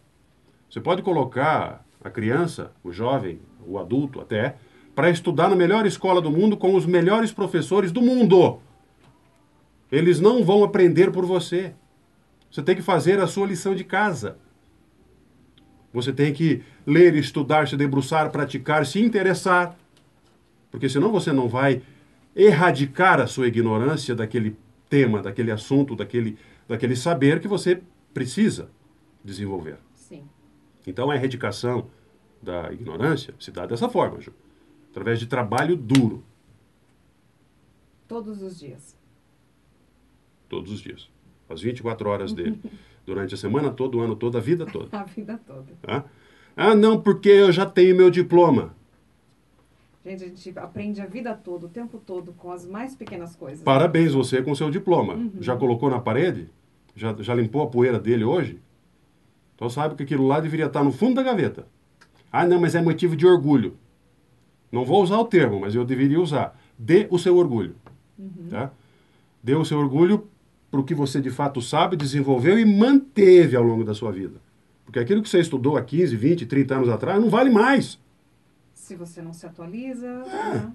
Você 0.69 0.81
pode 0.81 1.01
colocar 1.01 1.85
a 2.03 2.09
criança, 2.09 2.71
o 2.83 2.91
jovem, 2.91 3.39
o 3.65 3.79
adulto 3.79 4.19
até, 4.19 4.55
para 4.95 5.09
estudar 5.09 5.49
na 5.49 5.55
melhor 5.55 5.85
escola 5.85 6.21
do 6.21 6.31
mundo 6.31 6.55
com 6.57 6.75
os 6.75 6.85
melhores 6.85 7.31
professores 7.31 7.91
do 7.91 8.01
mundo. 8.01 8.59
Eles 9.91 10.19
não 10.19 10.43
vão 10.43 10.63
aprender 10.63 11.11
por 11.11 11.25
você. 11.25 11.73
Você 12.49 12.63
tem 12.63 12.75
que 12.75 12.81
fazer 12.81 13.19
a 13.19 13.27
sua 13.27 13.47
lição 13.47 13.75
de 13.75 13.83
casa. 13.83 14.37
Você 15.95 16.11
tem 16.11 16.33
que 16.33 16.61
ler, 16.85 17.15
estudar, 17.15 17.69
se 17.69 17.77
debruçar, 17.77 18.29
praticar, 18.29 18.85
se 18.85 18.99
interessar. 18.99 19.79
Porque 20.69 20.89
senão 20.89 21.09
você 21.09 21.31
não 21.31 21.47
vai 21.47 21.81
erradicar 22.35 23.21
a 23.21 23.27
sua 23.27 23.47
ignorância 23.47 24.13
daquele 24.13 24.57
tema, 24.89 25.21
daquele 25.21 25.51
assunto, 25.51 25.95
daquele, 25.95 26.37
daquele 26.67 26.97
saber 26.97 27.39
que 27.39 27.47
você 27.47 27.81
precisa 28.13 28.69
desenvolver. 29.23 29.77
Sim. 29.93 30.27
Então 30.85 31.09
a 31.09 31.15
erradicação 31.15 31.87
da 32.41 32.73
ignorância 32.73 33.33
se 33.39 33.49
dá 33.49 33.65
dessa 33.65 33.87
forma, 33.87 34.19
Ju. 34.19 34.33
Através 34.91 35.17
de 35.17 35.27
trabalho 35.27 35.77
duro. 35.77 36.25
Todos 38.05 38.41
os 38.41 38.59
dias. 38.59 38.97
Todos 40.49 40.73
os 40.73 40.81
dias. 40.81 41.09
As 41.47 41.61
24 41.61 42.09
horas 42.09 42.33
dele. 42.33 42.59
Durante 43.05 43.35
a 43.35 43.37
semana 43.37 43.69
toda, 43.71 43.97
o 43.97 44.01
ano 44.01 44.15
todo, 44.15 44.37
a 44.37 44.41
vida 44.41 44.65
toda. 44.71 44.97
A 44.97 45.03
vida 45.03 45.39
toda. 45.45 45.73
Tá? 45.81 46.05
Ah, 46.55 46.73
não, 46.73 46.99
porque 46.99 47.29
eu 47.29 47.51
já 47.51 47.65
tenho 47.65 47.95
meu 47.95 48.09
diploma. 48.09 48.73
Gente, 50.05 50.23
a 50.23 50.27
gente 50.27 50.59
aprende 50.59 51.01
a 51.01 51.05
vida 51.05 51.33
toda, 51.33 51.65
o 51.65 51.69
tempo 51.69 51.99
todo, 52.05 52.31
com 52.33 52.51
as 52.51 52.65
mais 52.65 52.95
pequenas 52.95 53.35
coisas. 53.35 53.63
Parabéns 53.63 54.13
você 54.13 54.41
com 54.41 54.53
seu 54.53 54.69
diploma. 54.69 55.15
Uhum. 55.15 55.31
Já 55.39 55.55
colocou 55.55 55.89
na 55.89 55.99
parede? 55.99 56.49
Já, 56.95 57.15
já 57.19 57.33
limpou 57.33 57.63
a 57.63 57.67
poeira 57.67 57.99
dele 57.99 58.23
hoje? 58.23 58.59
Então 59.55 59.69
sabe 59.69 59.95
que 59.95 60.03
aquilo 60.03 60.27
lá 60.27 60.39
deveria 60.39 60.67
estar 60.67 60.83
no 60.83 60.91
fundo 60.91 61.15
da 61.15 61.23
gaveta. 61.23 61.67
Ah, 62.31 62.45
não, 62.45 62.59
mas 62.59 62.75
é 62.75 62.81
motivo 62.81 63.15
de 63.15 63.25
orgulho. 63.25 63.77
Não 64.71 64.85
vou 64.85 65.01
usar 65.01 65.17
o 65.17 65.25
termo, 65.25 65.59
mas 65.61 65.73
eu 65.73 65.83
deveria 65.83 66.19
usar. 66.19 66.59
Dê 66.77 67.07
o 67.09 67.17
seu 67.17 67.35
orgulho. 67.37 67.75
Uhum. 68.19 68.49
Tá? 68.49 68.71
Dê 69.41 69.55
o 69.55 69.65
seu 69.65 69.79
orgulho 69.79 70.27
para 70.75 70.81
o 70.81 70.83
que 70.83 70.93
você 70.93 71.21
de 71.21 71.29
fato 71.29 71.61
sabe, 71.61 71.95
desenvolveu 71.95 72.59
e 72.59 72.65
manteve 72.65 73.55
ao 73.55 73.63
longo 73.63 73.85
da 73.85 73.93
sua 73.93 74.11
vida. 74.11 74.41
Porque 74.83 74.99
aquilo 74.99 75.21
que 75.21 75.29
você 75.29 75.39
estudou 75.39 75.77
há 75.77 75.81
15, 75.81 76.13
20, 76.17 76.45
30 76.45 76.75
anos 76.75 76.89
atrás 76.89 77.19
não 77.21 77.29
vale 77.29 77.49
mais. 77.49 77.97
Se 78.73 78.93
você 78.93 79.21
não 79.21 79.31
se 79.31 79.45
atualiza, 79.45 80.23
né? 80.25 80.73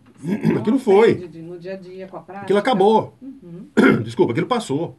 aquilo 0.58 0.78
foi. 0.78 1.28
De, 1.28 1.42
no 1.42 1.58
dia 1.58 1.74
a 1.74 1.76
dia, 1.76 2.08
com 2.08 2.16
a 2.16 2.20
prática. 2.20 2.44
Aquilo 2.44 2.58
acabou. 2.58 3.14
Uhum. 3.20 3.68
Desculpa, 4.02 4.32
aquilo 4.32 4.46
passou. 4.46 4.98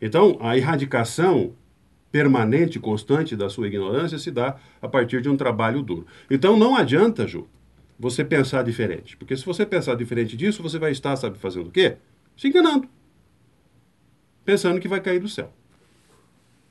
Então, 0.00 0.38
a 0.40 0.56
erradicação 0.56 1.54
permanente, 2.12 2.78
constante 2.78 3.34
da 3.34 3.48
sua 3.48 3.66
ignorância 3.66 4.18
se 4.18 4.30
dá 4.30 4.56
a 4.80 4.86
partir 4.86 5.20
de 5.20 5.28
um 5.28 5.36
trabalho 5.36 5.82
duro. 5.82 6.06
Então, 6.30 6.56
não 6.56 6.76
adianta, 6.76 7.26
Ju, 7.26 7.48
você 7.98 8.24
pensar 8.24 8.62
diferente. 8.62 9.16
Porque 9.16 9.36
se 9.36 9.44
você 9.44 9.66
pensar 9.66 9.96
diferente 9.96 10.36
disso, 10.36 10.62
você 10.62 10.78
vai 10.78 10.92
estar, 10.92 11.16
sabe, 11.16 11.38
fazendo 11.38 11.68
o 11.68 11.72
quê? 11.72 11.96
Se 12.36 12.48
enganando 12.48 12.88
pensando 14.44 14.80
que 14.80 14.88
vai 14.88 15.00
cair 15.00 15.20
do 15.20 15.28
céu. 15.28 15.52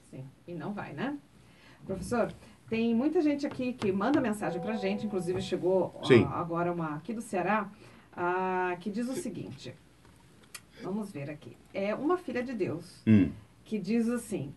Sim, 0.10 0.26
e 0.48 0.54
não 0.54 0.74
vai, 0.74 0.94
né? 0.94 1.18
Professor, 1.86 2.34
tem 2.70 2.96
muita 2.96 3.22
gente 3.22 3.46
aqui 3.46 3.74
que 3.74 3.92
manda 3.92 4.22
mensagem 4.22 4.62
pra 4.62 4.76
gente, 4.76 5.06
inclusive 5.06 5.42
chegou 5.42 6.00
a, 6.26 6.40
agora 6.40 6.72
uma 6.72 6.96
aqui 6.96 7.14
do 7.14 7.22
Ceará, 7.22 7.70
a, 8.16 8.78
que 8.80 8.90
diz 8.90 9.10
o 9.10 9.14
seguinte. 9.14 9.74
Vamos 10.82 11.12
ver 11.12 11.30
aqui. 11.30 11.58
É 11.74 11.94
uma 11.94 12.18
filha 12.18 12.42
de 12.44 12.54
Deus 12.54 13.04
hum. 13.06 13.30
que 13.64 13.78
diz 13.78 14.10
assim: 14.10 14.54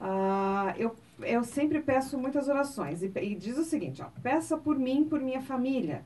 ah, 0.00 0.74
eu, 0.76 0.94
eu 1.20 1.44
sempre 1.44 1.80
peço 1.80 2.18
muitas 2.18 2.48
orações 2.48 3.02
e, 3.02 3.12
e 3.20 3.34
diz 3.34 3.56
o 3.56 3.64
seguinte: 3.64 4.02
ó, 4.02 4.06
peça 4.22 4.56
por 4.56 4.78
mim, 4.78 5.04
por 5.04 5.20
minha 5.20 5.40
família. 5.40 6.04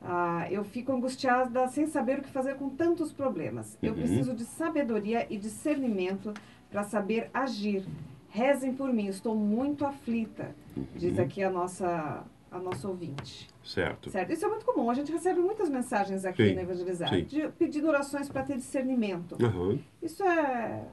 Ah, 0.00 0.46
eu 0.50 0.64
fico 0.64 0.92
angustiada 0.92 1.66
sem 1.68 1.86
saber 1.86 2.18
o 2.18 2.22
que 2.22 2.28
fazer 2.30 2.54
com 2.56 2.68
tantos 2.68 3.12
problemas. 3.12 3.78
Eu 3.82 3.92
uhum. 3.92 3.98
preciso 3.98 4.34
de 4.34 4.44
sabedoria 4.44 5.26
e 5.30 5.36
discernimento 5.36 6.32
para 6.70 6.82
saber 6.84 7.30
agir. 7.32 7.84
Rezem 8.28 8.74
por 8.74 8.92
mim, 8.92 9.06
estou 9.06 9.34
muito 9.34 9.86
aflita, 9.86 10.54
uhum. 10.76 10.84
diz 10.94 11.18
aqui 11.18 11.42
a 11.42 11.50
nossa, 11.50 12.24
a 12.50 12.58
nossa 12.58 12.86
ouvinte. 12.86 13.48
Certo. 13.64 14.10
certo. 14.10 14.32
Isso 14.32 14.44
é 14.44 14.48
muito 14.48 14.64
comum. 14.64 14.90
A 14.90 14.94
gente 14.94 15.10
recebe 15.10 15.40
muitas 15.40 15.68
mensagens 15.68 16.24
aqui 16.24 16.50
sim, 16.50 16.54
na 16.54 16.62
Evangelizar, 16.62 17.22
de, 17.22 17.48
pedindo 17.58 17.88
orações 17.88 18.28
para 18.28 18.42
ter 18.42 18.56
discernimento. 18.56 19.36
Uhum. 19.42 19.78
Isso 20.02 20.22
é. 20.22 20.84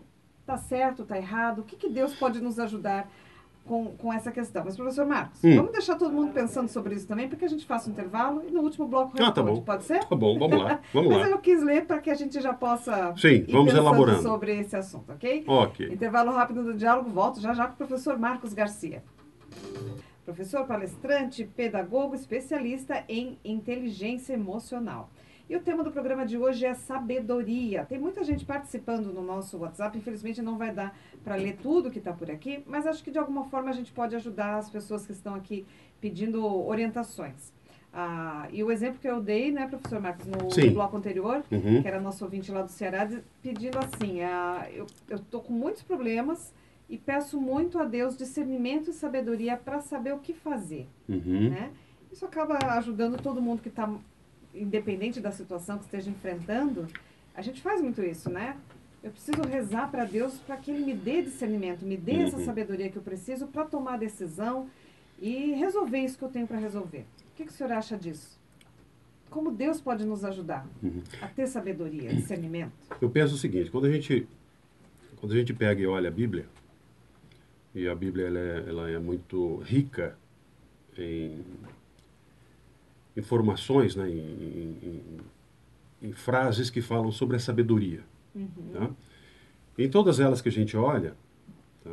Tá 0.45 0.57
certo, 0.57 1.05
tá 1.05 1.17
errado? 1.17 1.59
O 1.59 1.63
que, 1.63 1.77
que 1.77 1.89
Deus 1.89 2.13
pode 2.15 2.41
nos 2.41 2.59
ajudar 2.59 3.09
com, 3.65 3.85
com 3.97 4.11
essa 4.11 4.31
questão. 4.31 4.63
Mas, 4.65 4.75
professor 4.75 5.05
Marcos, 5.05 5.43
hum. 5.43 5.55
vamos 5.55 5.71
deixar 5.71 5.95
todo 5.95 6.13
mundo 6.13 6.33
pensando 6.33 6.67
sobre 6.67 6.95
isso 6.95 7.07
também, 7.07 7.27
porque 7.27 7.45
a 7.45 7.47
gente 7.47 7.65
faça 7.65 7.89
um 7.89 7.93
intervalo 7.93 8.43
e 8.47 8.51
no 8.51 8.61
último 8.61 8.87
bloco 8.87 9.11
responde. 9.11 9.29
Ah, 9.29 9.31
tá 9.31 9.43
bom. 9.43 9.61
Pode 9.61 9.83
ser? 9.83 10.03
Tá 10.05 10.15
bom, 10.15 10.37
vamos 10.37 10.61
lá. 10.61 10.79
Vamos 10.93 11.09
Mas 11.09 11.21
lá. 11.21 11.29
eu 11.29 11.37
quis 11.39 11.63
ler 11.63 11.85
para 11.85 11.99
que 11.99 12.09
a 12.09 12.15
gente 12.15 12.39
já 12.39 12.53
possa 12.53 13.13
Sim, 13.15 13.45
vamos 13.49 13.73
elaborando 13.73 14.21
sobre 14.21 14.59
esse 14.59 14.75
assunto, 14.75 15.11
ok? 15.11 15.43
Ok. 15.47 15.87
Intervalo 15.87 16.31
rápido 16.31 16.63
do 16.63 16.73
diálogo, 16.73 17.09
volto 17.09 17.39
já 17.39 17.53
já 17.53 17.67
com 17.67 17.73
o 17.73 17.77
professor 17.77 18.17
Marcos 18.17 18.53
Garcia. 18.53 19.03
Professor 20.25 20.65
palestrante, 20.65 21.43
pedagogo, 21.43 22.15
especialista 22.15 23.03
em 23.07 23.37
inteligência 23.43 24.33
emocional. 24.33 25.09
E 25.49 25.55
o 25.55 25.59
tema 25.59 25.83
do 25.83 25.91
programa 25.91 26.25
de 26.25 26.37
hoje 26.37 26.65
é 26.65 26.73
sabedoria. 26.73 27.85
Tem 27.85 27.99
muita 27.99 28.23
gente 28.23 28.45
participando 28.45 29.13
no 29.13 29.21
nosso 29.21 29.57
WhatsApp. 29.57 29.97
Infelizmente 29.97 30.41
não 30.41 30.57
vai 30.57 30.71
dar 30.71 30.97
para 31.23 31.35
ler 31.35 31.57
tudo 31.61 31.89
que 31.89 31.99
está 31.99 32.11
por 32.11 32.29
aqui, 32.29 32.63
mas 32.65 32.85
acho 32.85 33.03
que 33.03 33.11
de 33.11 33.17
alguma 33.17 33.45
forma 33.45 33.69
a 33.69 33.73
gente 33.73 33.91
pode 33.91 34.15
ajudar 34.15 34.57
as 34.57 34.69
pessoas 34.69 35.05
que 35.05 35.11
estão 35.11 35.35
aqui 35.35 35.65
pedindo 36.01 36.45
orientações. 36.45 37.53
Ah, 37.93 38.47
e 38.51 38.63
o 38.63 38.71
exemplo 38.71 38.99
que 38.99 39.07
eu 39.07 39.21
dei, 39.21 39.51
né, 39.51 39.67
professor 39.67 39.99
Marcos, 39.99 40.25
no, 40.25 40.37
no 40.37 40.71
bloco 40.71 40.97
anterior, 40.97 41.43
uhum. 41.51 41.81
que 41.81 41.87
era 41.87 42.01
nosso 42.01 42.23
ouvinte 42.23 42.51
lá 42.51 42.63
do 42.63 42.71
Ceará, 42.71 43.07
pedindo 43.41 43.77
assim: 43.77 44.21
ah, 44.21 44.67
eu 44.71 44.87
estou 45.15 45.41
com 45.41 45.53
muitos 45.53 45.83
problemas 45.83 46.51
e 46.89 46.97
peço 46.97 47.39
muito 47.39 47.77
a 47.77 47.85
Deus 47.85 48.17
discernimento 48.17 48.89
e 48.89 48.93
sabedoria 48.93 49.55
para 49.55 49.79
saber 49.79 50.13
o 50.13 50.19
que 50.19 50.33
fazer. 50.33 50.87
Uhum. 51.07 51.51
Né? 51.51 51.71
Isso 52.11 52.25
acaba 52.25 52.57
ajudando 52.77 53.21
todo 53.21 53.41
mundo 53.41 53.61
que 53.61 53.69
está 53.69 53.87
independente 54.53 55.19
da 55.19 55.31
situação 55.31 55.77
que 55.77 55.85
esteja 55.85 56.09
enfrentando, 56.09 56.87
a 57.35 57.41
gente 57.41 57.61
faz 57.61 57.81
muito 57.81 58.03
isso, 58.03 58.29
né? 58.29 58.55
Eu 59.03 59.11
preciso 59.11 59.41
rezar 59.41 59.91
para 59.91 60.05
Deus 60.05 60.35
para 60.39 60.55
que 60.55 60.71
Ele 60.71 60.85
me 60.85 60.93
dê 60.93 61.21
discernimento, 61.21 61.83
me 61.83 61.97
dê 61.97 62.13
uhum. 62.13 62.23
essa 62.23 62.45
sabedoria 62.45 62.89
que 62.89 62.95
eu 62.95 63.01
preciso 63.01 63.47
para 63.47 63.65
tomar 63.65 63.97
decisão 63.97 64.69
e 65.21 65.51
resolver 65.51 65.99
isso 65.99 66.17
que 66.17 66.23
eu 66.23 66.29
tenho 66.29 66.47
para 66.47 66.57
resolver. 66.57 67.05
O 67.33 67.35
que, 67.35 67.45
que 67.45 67.51
o 67.51 67.53
senhor 67.53 67.73
acha 67.73 67.97
disso? 67.97 68.39
Como 69.29 69.51
Deus 69.51 69.81
pode 69.81 70.05
nos 70.05 70.23
ajudar 70.23 70.65
uhum. 70.81 71.01
a 71.21 71.27
ter 71.27 71.47
sabedoria, 71.47 72.13
discernimento? 72.13 72.71
Eu 73.01 73.09
penso 73.09 73.35
o 73.35 73.37
seguinte: 73.37 73.69
quando 73.69 73.85
a 73.85 73.91
gente, 73.91 74.27
quando 75.17 75.33
a 75.33 75.35
gente 75.35 75.53
pega 75.53 75.81
e 75.81 75.87
olha 75.87 76.07
a 76.07 76.11
Bíblia, 76.11 76.45
e 77.75 77.87
a 77.87 77.95
Bíblia 77.95 78.27
ela 78.27 78.39
é, 78.39 78.69
ela 78.69 78.89
é 78.89 78.99
muito 78.99 79.57
rica 79.57 80.15
em 80.97 81.43
informações, 83.17 83.95
né, 83.95 84.09
em, 84.09 84.17
em, 84.17 85.19
em, 86.01 86.11
frases 86.13 86.69
que 86.69 86.81
falam 86.81 87.11
sobre 87.11 87.35
a 87.35 87.39
sabedoria. 87.39 88.01
Uhum. 88.35 88.71
Tá? 88.73 88.89
Em 89.77 89.89
todas 89.89 90.19
elas 90.19 90.41
que 90.41 90.49
a 90.49 90.51
gente 90.51 90.75
olha, 90.77 91.15
tá? 91.83 91.91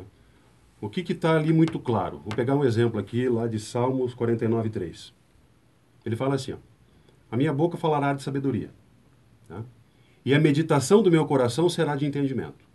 o 0.79 0.89
que 0.89 1.11
está 1.11 1.35
ali 1.35 1.51
muito 1.51 1.79
claro? 1.79 2.19
Vou 2.19 2.35
pegar 2.35 2.55
um 2.55 2.63
exemplo 2.63 2.99
aqui 2.99 3.27
lá 3.27 3.47
de 3.47 3.59
Salmos 3.59 4.13
49, 4.13 4.69
3. 4.69 5.13
Ele 6.05 6.15
fala 6.15 6.35
assim, 6.35 6.53
ó, 6.53 6.57
a 7.31 7.37
minha 7.37 7.53
boca 7.53 7.77
falará 7.77 8.13
de 8.13 8.21
sabedoria, 8.21 8.71
tá? 9.47 9.63
e 10.25 10.33
a 10.33 10.39
meditação 10.39 11.01
do 11.01 11.11
meu 11.11 11.25
coração 11.25 11.69
será 11.69 11.95
de 11.95 12.05
entendimento. 12.05 12.65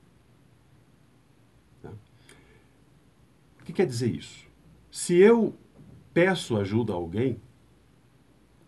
Tá? 1.82 1.90
O 3.60 3.64
que 3.64 3.72
quer 3.72 3.86
dizer 3.86 4.10
isso? 4.10 4.46
Se 4.90 5.16
eu 5.16 5.54
peço 6.14 6.56
ajuda 6.56 6.92
a 6.92 6.96
alguém, 6.96 7.40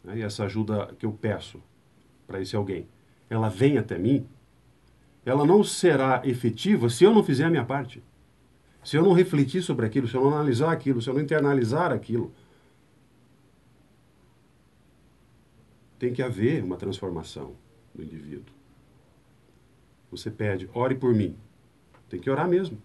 né, 0.04 0.18
e 0.18 0.22
essa 0.22 0.44
ajuda 0.44 0.94
que 0.98 1.06
eu 1.06 1.12
peço 1.12 1.62
para 2.26 2.40
esse 2.40 2.54
alguém, 2.54 2.86
ela 3.30 3.48
vem 3.48 3.78
até 3.78 3.98
mim, 3.98 4.26
ela 5.28 5.44
não 5.44 5.62
será 5.62 6.22
efetiva 6.24 6.88
se 6.88 7.04
eu 7.04 7.12
não 7.12 7.22
fizer 7.22 7.44
a 7.44 7.50
minha 7.50 7.64
parte. 7.64 8.02
Se 8.84 8.96
eu 8.96 9.02
não 9.02 9.12
refletir 9.12 9.62
sobre 9.62 9.84
aquilo, 9.84 10.08
se 10.08 10.14
eu 10.14 10.22
não 10.22 10.34
analisar 10.34 10.72
aquilo, 10.72 11.02
se 11.02 11.10
eu 11.10 11.14
não 11.14 11.20
internalizar 11.20 11.92
aquilo. 11.92 12.32
Tem 15.98 16.12
que 16.12 16.22
haver 16.22 16.62
uma 16.62 16.76
transformação 16.76 17.54
do 17.94 18.02
indivíduo. 18.02 18.54
Você 20.10 20.30
pede, 20.30 20.70
ore 20.72 20.94
por 20.94 21.14
mim. 21.14 21.36
Tem 22.08 22.20
que 22.20 22.30
orar 22.30 22.48
mesmo. 22.48 22.80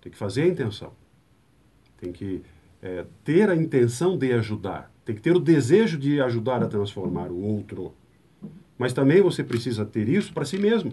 Tem 0.00 0.12
que 0.12 0.18
fazer 0.18 0.42
a 0.42 0.48
intenção. 0.48 0.92
Tem 1.98 2.12
que 2.12 2.44
é, 2.82 3.04
ter 3.24 3.50
a 3.50 3.56
intenção 3.56 4.16
de 4.16 4.32
ajudar, 4.32 4.92
tem 5.04 5.14
que 5.14 5.22
ter 5.22 5.34
o 5.34 5.40
desejo 5.40 5.98
de 5.98 6.20
ajudar 6.20 6.62
a 6.62 6.68
transformar 6.68 7.30
o 7.30 7.40
outro. 7.40 7.94
Mas 8.78 8.92
também 8.92 9.22
você 9.22 9.42
precisa 9.42 9.84
ter 9.84 10.08
isso 10.08 10.32
para 10.32 10.44
si 10.44 10.58
mesmo. 10.58 10.92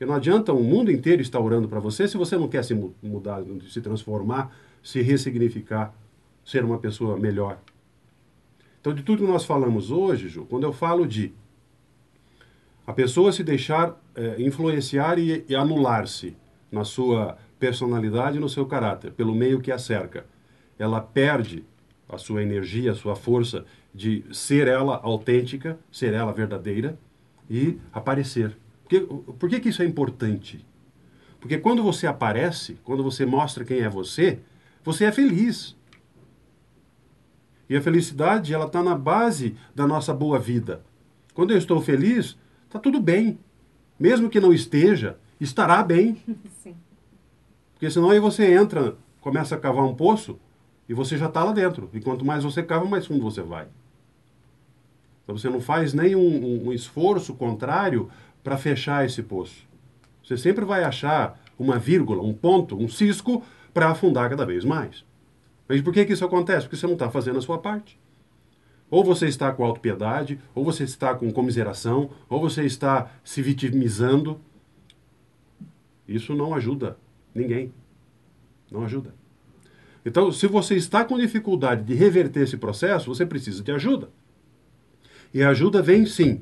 Porque 0.00 0.08
não 0.10 0.16
adianta 0.16 0.50
o 0.50 0.62
mundo 0.62 0.90
inteiro 0.90 1.20
estar 1.20 1.38
orando 1.38 1.68
para 1.68 1.78
você 1.78 2.08
se 2.08 2.16
você 2.16 2.34
não 2.34 2.48
quer 2.48 2.64
se 2.64 2.72
mudar, 3.02 3.42
se 3.68 3.82
transformar, 3.82 4.50
se 4.82 5.02
ressignificar, 5.02 5.94
ser 6.42 6.64
uma 6.64 6.78
pessoa 6.78 7.18
melhor. 7.18 7.58
Então, 8.80 8.94
de 8.94 9.02
tudo 9.02 9.26
que 9.26 9.30
nós 9.30 9.44
falamos 9.44 9.90
hoje, 9.90 10.26
Ju, 10.26 10.46
quando 10.46 10.64
eu 10.64 10.72
falo 10.72 11.06
de 11.06 11.34
a 12.86 12.94
pessoa 12.94 13.30
se 13.30 13.44
deixar 13.44 13.94
é, 14.14 14.40
influenciar 14.40 15.18
e, 15.18 15.44
e 15.46 15.54
anular-se 15.54 16.34
na 16.72 16.82
sua 16.82 17.36
personalidade 17.58 18.38
e 18.38 18.40
no 18.40 18.48
seu 18.48 18.64
caráter, 18.64 19.12
pelo 19.12 19.34
meio 19.34 19.60
que 19.60 19.70
a 19.70 19.76
cerca, 19.76 20.24
ela 20.78 21.02
perde 21.02 21.62
a 22.08 22.16
sua 22.16 22.42
energia, 22.42 22.92
a 22.92 22.94
sua 22.94 23.14
força 23.14 23.66
de 23.94 24.24
ser 24.32 24.66
ela 24.66 24.98
autêntica, 25.02 25.78
ser 25.92 26.14
ela 26.14 26.32
verdadeira 26.32 26.98
e 27.50 27.76
aparecer. 27.92 28.56
Porque, 28.90 29.06
por 29.38 29.48
que, 29.48 29.60
que 29.60 29.68
isso 29.68 29.82
é 29.82 29.86
importante? 29.86 30.66
Porque 31.38 31.56
quando 31.58 31.80
você 31.80 32.08
aparece, 32.08 32.76
quando 32.82 33.04
você 33.04 33.24
mostra 33.24 33.64
quem 33.64 33.78
é 33.82 33.88
você, 33.88 34.40
você 34.82 35.04
é 35.04 35.12
feliz. 35.12 35.76
E 37.68 37.76
a 37.76 37.80
felicidade, 37.80 38.52
ela 38.52 38.66
está 38.66 38.82
na 38.82 38.96
base 38.96 39.56
da 39.72 39.86
nossa 39.86 40.12
boa 40.12 40.40
vida. 40.40 40.82
Quando 41.32 41.52
eu 41.52 41.56
estou 41.56 41.80
feliz, 41.80 42.36
está 42.66 42.80
tudo 42.80 43.00
bem. 43.00 43.38
Mesmo 43.96 44.28
que 44.28 44.40
não 44.40 44.52
esteja, 44.52 45.16
estará 45.40 45.84
bem. 45.84 46.20
Sim. 46.60 46.74
Porque 47.74 47.88
senão 47.92 48.10
aí 48.10 48.18
você 48.18 48.52
entra, 48.52 48.96
começa 49.20 49.54
a 49.54 49.58
cavar 49.58 49.84
um 49.84 49.94
poço 49.94 50.36
e 50.88 50.94
você 50.94 51.16
já 51.16 51.26
está 51.26 51.44
lá 51.44 51.52
dentro. 51.52 51.88
E 51.92 52.00
quanto 52.00 52.24
mais 52.24 52.42
você 52.42 52.60
cava, 52.60 52.86
mais 52.86 53.06
fundo 53.06 53.22
você 53.22 53.40
vai. 53.40 53.68
Então 55.22 55.38
você 55.38 55.48
não 55.48 55.60
faz 55.60 55.94
nem 55.94 56.16
um, 56.16 56.20
um, 56.20 56.66
um 56.66 56.72
esforço 56.72 57.34
contrário 57.34 58.10
para 58.42 58.56
fechar 58.56 59.04
esse 59.04 59.22
poço. 59.22 59.68
Você 60.22 60.36
sempre 60.36 60.64
vai 60.64 60.84
achar 60.84 61.40
uma 61.58 61.78
vírgula, 61.78 62.22
um 62.22 62.32
ponto, 62.32 62.76
um 62.76 62.88
cisco 62.88 63.44
para 63.74 63.90
afundar 63.90 64.30
cada 64.30 64.46
vez 64.46 64.64
mais. 64.64 65.04
Mas 65.68 65.80
por 65.82 65.92
que, 65.92 66.04
que 66.04 66.12
isso 66.12 66.24
acontece? 66.24 66.62
Porque 66.66 66.76
você 66.76 66.86
não 66.86 66.94
está 66.94 67.10
fazendo 67.10 67.38
a 67.38 67.42
sua 67.42 67.58
parte. 67.58 67.98
Ou 68.90 69.04
você 69.04 69.26
está 69.26 69.52
com 69.52 69.64
autopiedade, 69.64 70.40
ou 70.54 70.64
você 70.64 70.82
está 70.82 71.14
com 71.14 71.30
comiseração, 71.30 72.10
ou 72.28 72.40
você 72.40 72.64
está 72.64 73.10
se 73.22 73.40
vitimizando. 73.40 74.40
Isso 76.08 76.34
não 76.34 76.54
ajuda 76.54 76.96
ninguém. 77.34 77.72
Não 78.70 78.84
ajuda. 78.84 79.14
Então, 80.04 80.32
se 80.32 80.46
você 80.46 80.74
está 80.74 81.04
com 81.04 81.18
dificuldade 81.18 81.84
de 81.84 81.94
reverter 81.94 82.40
esse 82.40 82.56
processo, 82.56 83.14
você 83.14 83.26
precisa 83.26 83.62
de 83.62 83.70
ajuda. 83.70 84.08
E 85.32 85.42
a 85.42 85.50
ajuda 85.50 85.82
vem 85.82 86.06
sim. 86.06 86.40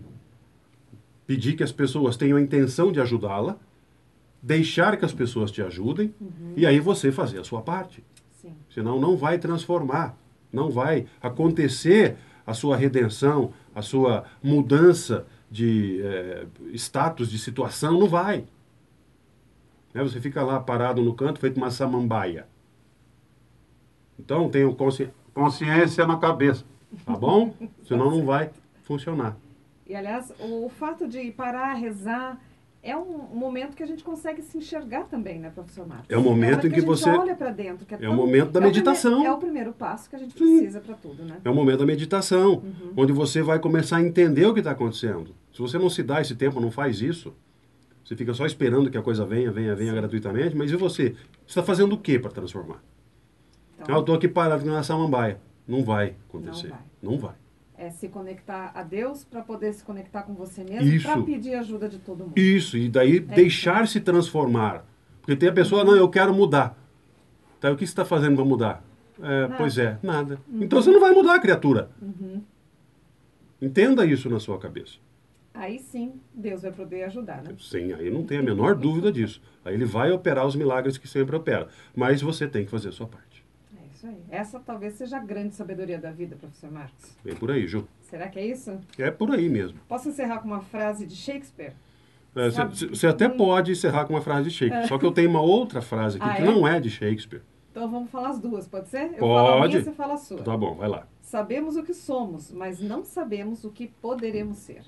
Pedir 1.29 1.53
que 1.53 1.63
as 1.63 1.71
pessoas 1.71 2.17
tenham 2.17 2.39
a 2.39 2.41
intenção 2.41 2.91
de 2.91 2.99
ajudá-la, 3.03 3.59
deixar 4.43 4.97
que 4.97 5.05
as 5.05 5.13
pessoas 5.13 5.51
te 5.51 5.61
ajudem, 5.61 6.15
uhum. 6.19 6.55
e 6.57 6.65
aí 6.65 6.81
você 6.81 7.13
fazer 7.13 7.39
a 7.39 7.45
sua 7.45 7.61
parte. 7.61 8.03
Sim. 8.41 8.57
Senão 8.71 8.99
não 8.99 9.15
vai 9.15 9.37
transformar, 9.39 10.17
não 10.51 10.71
vai 10.71 11.05
acontecer 11.21 12.17
a 12.47 12.55
sua 12.55 12.79
redenção, 12.79 13.53
a 13.75 13.83
sua 13.83 14.25
mudança 14.43 15.27
de 15.51 16.01
é, 16.03 16.47
status, 16.73 17.31
de 17.31 17.39
situação, 17.39 18.01
não 18.01 18.09
vai. 18.09 18.47
Né? 19.93 20.03
Você 20.03 20.23
fica 20.23 20.43
lá 20.43 20.59
parado 20.59 21.03
no 21.03 21.13
canto, 21.13 21.41
feito 21.41 21.59
uma 21.59 21.71
samambaia. 21.71 22.47
Então, 24.19 24.49
tenha 24.49 24.73
consci... 24.73 25.11
consciência 25.35 26.07
na 26.07 26.17
cabeça, 26.17 26.65
tá 27.05 27.15
bom? 27.15 27.55
Senão 27.87 28.11
não 28.11 28.25
vai 28.25 28.51
funcionar. 28.85 29.37
E, 29.89 29.97
aliás, 29.97 30.33
o 30.39 30.69
fato 30.69 31.09
de 31.09 31.31
parar, 31.31 31.73
rezar, 31.73 32.39
é 32.83 32.97
um 32.97 33.19
momento 33.35 33.75
que 33.75 33.83
a 33.83 33.87
gente 33.87 34.05
consegue 34.05 34.43
se 34.43 34.59
enxergar 34.59 35.05
também, 35.05 35.39
né, 35.39 35.51
professor 35.51 35.87
Marcos? 35.87 36.07
É 36.11 36.17
o 36.17 36.23
momento 36.23 36.67
em 36.67 36.71
que, 36.71 36.81
que 36.81 36.87
você 36.87 37.09
olha 37.09 37.35
para 37.35 37.51
dentro. 37.51 37.87
é, 37.91 38.05
é 38.05 38.09
o 38.09 38.15
momento 38.15 38.51
da 38.51 38.61
é 38.61 38.65
meditação. 38.65 39.13
O 39.13 39.15
primeiro, 39.15 39.33
é 39.33 39.37
o 39.37 39.39
primeiro 39.39 39.73
passo 39.73 40.11
que 40.11 40.17
a 40.17 40.19
gente 40.19 40.35
precisa 40.35 40.81
para 40.81 40.95
tudo, 40.95 41.25
né? 41.25 41.39
É 41.43 41.51
o 41.51 41.55
momento 41.55 41.79
da 41.79 41.87
meditação, 41.87 42.55
uhum. 42.57 42.93
onde 42.97 43.13
você 43.13 43.43
vai 43.43 43.59
começar 43.59 43.97
a 43.97 44.03
entender 44.03 44.47
o 44.47 44.53
que 44.53 44.61
está 44.61 44.73
acontecendo. 44.73 45.35
Se 45.53 45.61
você 45.61 45.79
não 45.79 45.89
se 45.89 46.03
dá 46.03 46.21
esse 46.21 46.37
tempo, 46.37 46.61
não 46.61 46.71
faz 46.71 47.01
isso, 47.01 47.35
você 48.05 48.15
fica 48.15 48.35
só 48.35 48.45
esperando 48.45 48.91
que 48.91 48.99
a 48.99 49.03
coisa 49.03 49.25
venha, 49.25 49.51
venha, 49.51 49.75
venha 49.75 49.93
Sim. 49.93 49.97
gratuitamente, 49.97 50.55
mas 50.55 50.71
e 50.71 50.77
você? 50.77 51.15
Você 51.47 51.49
está 51.49 51.63
fazendo 51.63 51.95
o 51.95 51.99
que 51.99 52.19
para 52.19 52.31
transformar? 52.31 52.83
Então, 53.81 53.95
ah, 53.95 53.99
eu 53.99 54.01
estou 54.01 54.15
aqui 54.15 54.29
parado 54.29 54.65
na 54.67 54.83
samambaia. 54.83 55.41
Não 55.67 55.83
vai 55.83 56.15
acontecer. 56.29 56.69
Não 56.69 56.77
vai. 56.77 56.83
Não 57.03 57.19
vai 57.19 57.48
é 57.79 57.91
se 57.91 58.09
conectar 58.09 58.73
a 58.75 58.83
Deus 58.83 59.25
para 59.25 59.41
poder 59.41 59.73
se 59.73 59.85
conectar 59.85 60.23
com 60.23 60.35
você 60.35 60.65
mesmo 60.65 61.01
para 61.03 61.23
pedir 61.23 61.55
ajuda 61.55 61.89
de 61.89 61.99
todo 61.99 62.25
mundo. 62.25 62.37
Isso, 62.37 62.77
e 62.77 62.89
daí 62.89 63.19
é 63.19 63.21
deixar-se 63.21 64.01
transformar. 64.01 64.85
Porque 65.21 65.37
tem 65.37 65.49
a 65.49 65.53
pessoa, 65.53 65.85
não, 65.85 65.95
eu 65.95 66.09
quero 66.09 66.35
mudar. 66.35 66.77
Tá, 67.61 67.71
o 67.71 67.77
que 67.77 67.87
você 67.87 67.93
está 67.93 68.05
fazendo 68.05 68.37
para 68.37 68.45
mudar? 68.45 68.85
É, 69.21 69.49
pois 69.57 69.79
é, 69.79 69.99
nada. 70.03 70.41
Uhum. 70.49 70.63
Então 70.63 70.81
você 70.83 70.91
não 70.91 71.01
vai 71.01 71.13
mudar, 71.13 71.39
criatura. 71.41 71.91
Uhum. 72.03 72.43
Entenda 73.61 74.05
isso 74.05 74.29
na 74.29 74.41
sua 74.41 74.59
cabeça. 74.59 74.99
Aí 75.55 75.79
sim, 75.79 76.21
Deus 76.33 76.63
vai 76.63 76.71
poder 76.71 77.03
ajudar, 77.05 77.43
né? 77.43 77.55
Sim, 77.59 77.93
aí 77.93 78.11
não 78.11 78.23
tem 78.23 78.39
a 78.39 78.43
menor 78.43 78.77
dúvida 78.77 79.11
disso. 79.11 79.43
Aí 79.65 79.75
ele 79.75 79.85
vai 79.85 80.13
operar 80.13 80.47
os 80.47 80.55
milagres 80.55 80.97
que 80.97 81.09
sempre 81.09 81.35
opera. 81.35 81.67
Mas 81.97 82.23
você 82.23 82.47
tem 82.47 82.65
que 82.65 82.71
fazer 82.71 82.91
a 82.91 82.93
sua 82.93 83.09
parte. 83.09 83.28
Isso 83.99 84.07
aí. 84.07 84.23
Essa 84.31 84.61
talvez 84.61 84.95
seja 84.95 85.17
a 85.17 85.21
grande 85.21 85.57
sabedoria 85.57 85.99
da 85.99 86.13
vida, 86.13 86.37
professor 86.37 86.71
Marcos. 86.71 87.17
Bem 87.25 87.35
por 87.35 87.51
aí, 87.51 87.67
Ju. 87.67 87.85
Será 88.03 88.29
que 88.29 88.39
é 88.39 88.47
isso? 88.47 88.79
É 88.97 89.11
por 89.11 89.33
aí 89.33 89.49
mesmo. 89.49 89.77
Posso 89.89 90.09
encerrar 90.09 90.39
com 90.39 90.47
uma 90.47 90.61
frase 90.61 91.05
de 91.05 91.17
Shakespeare? 91.17 91.73
Você 92.33 93.09
é, 93.09 93.11
até 93.11 93.29
pode 93.29 93.73
encerrar 93.73 94.05
com 94.05 94.13
uma 94.15 94.23
frase 94.23 94.51
de 94.51 94.55
Shakespeare. 94.55 94.87
Só 94.87 94.99
que 94.99 95.05
eu 95.05 95.11
tenho 95.11 95.29
uma 95.29 95.41
outra 95.41 95.83
frase 95.83 96.17
aqui 96.17 96.29
ah, 96.29 96.35
que 96.37 96.43
é? 96.43 96.45
não 96.45 96.69
é 96.69 96.79
de 96.79 96.89
Shakespeare. 96.89 97.43
Então 97.73 97.91
vamos 97.91 98.09
falar 98.09 98.29
as 98.29 98.39
duas, 98.39 98.69
pode 98.69 98.89
ser? 98.89 99.15
Eu 99.15 99.19
pode. 99.19 99.19
Falo 99.19 99.65
a 99.65 99.67
minha, 99.67 99.83
você 99.83 99.93
fala 99.93 100.15
a 100.15 100.17
sua. 100.17 100.43
Tá 100.45 100.57
bom, 100.57 100.77
vai 100.77 100.89
lá. 100.89 101.09
Sabemos 101.21 101.75
o 101.75 101.83
que 101.83 101.93
somos, 101.93 102.53
mas 102.53 102.79
não 102.79 103.05
sabemos 103.05 103.65
o 103.65 103.71
que 103.71 103.89
poderemos 104.01 104.59
ser. 104.59 104.83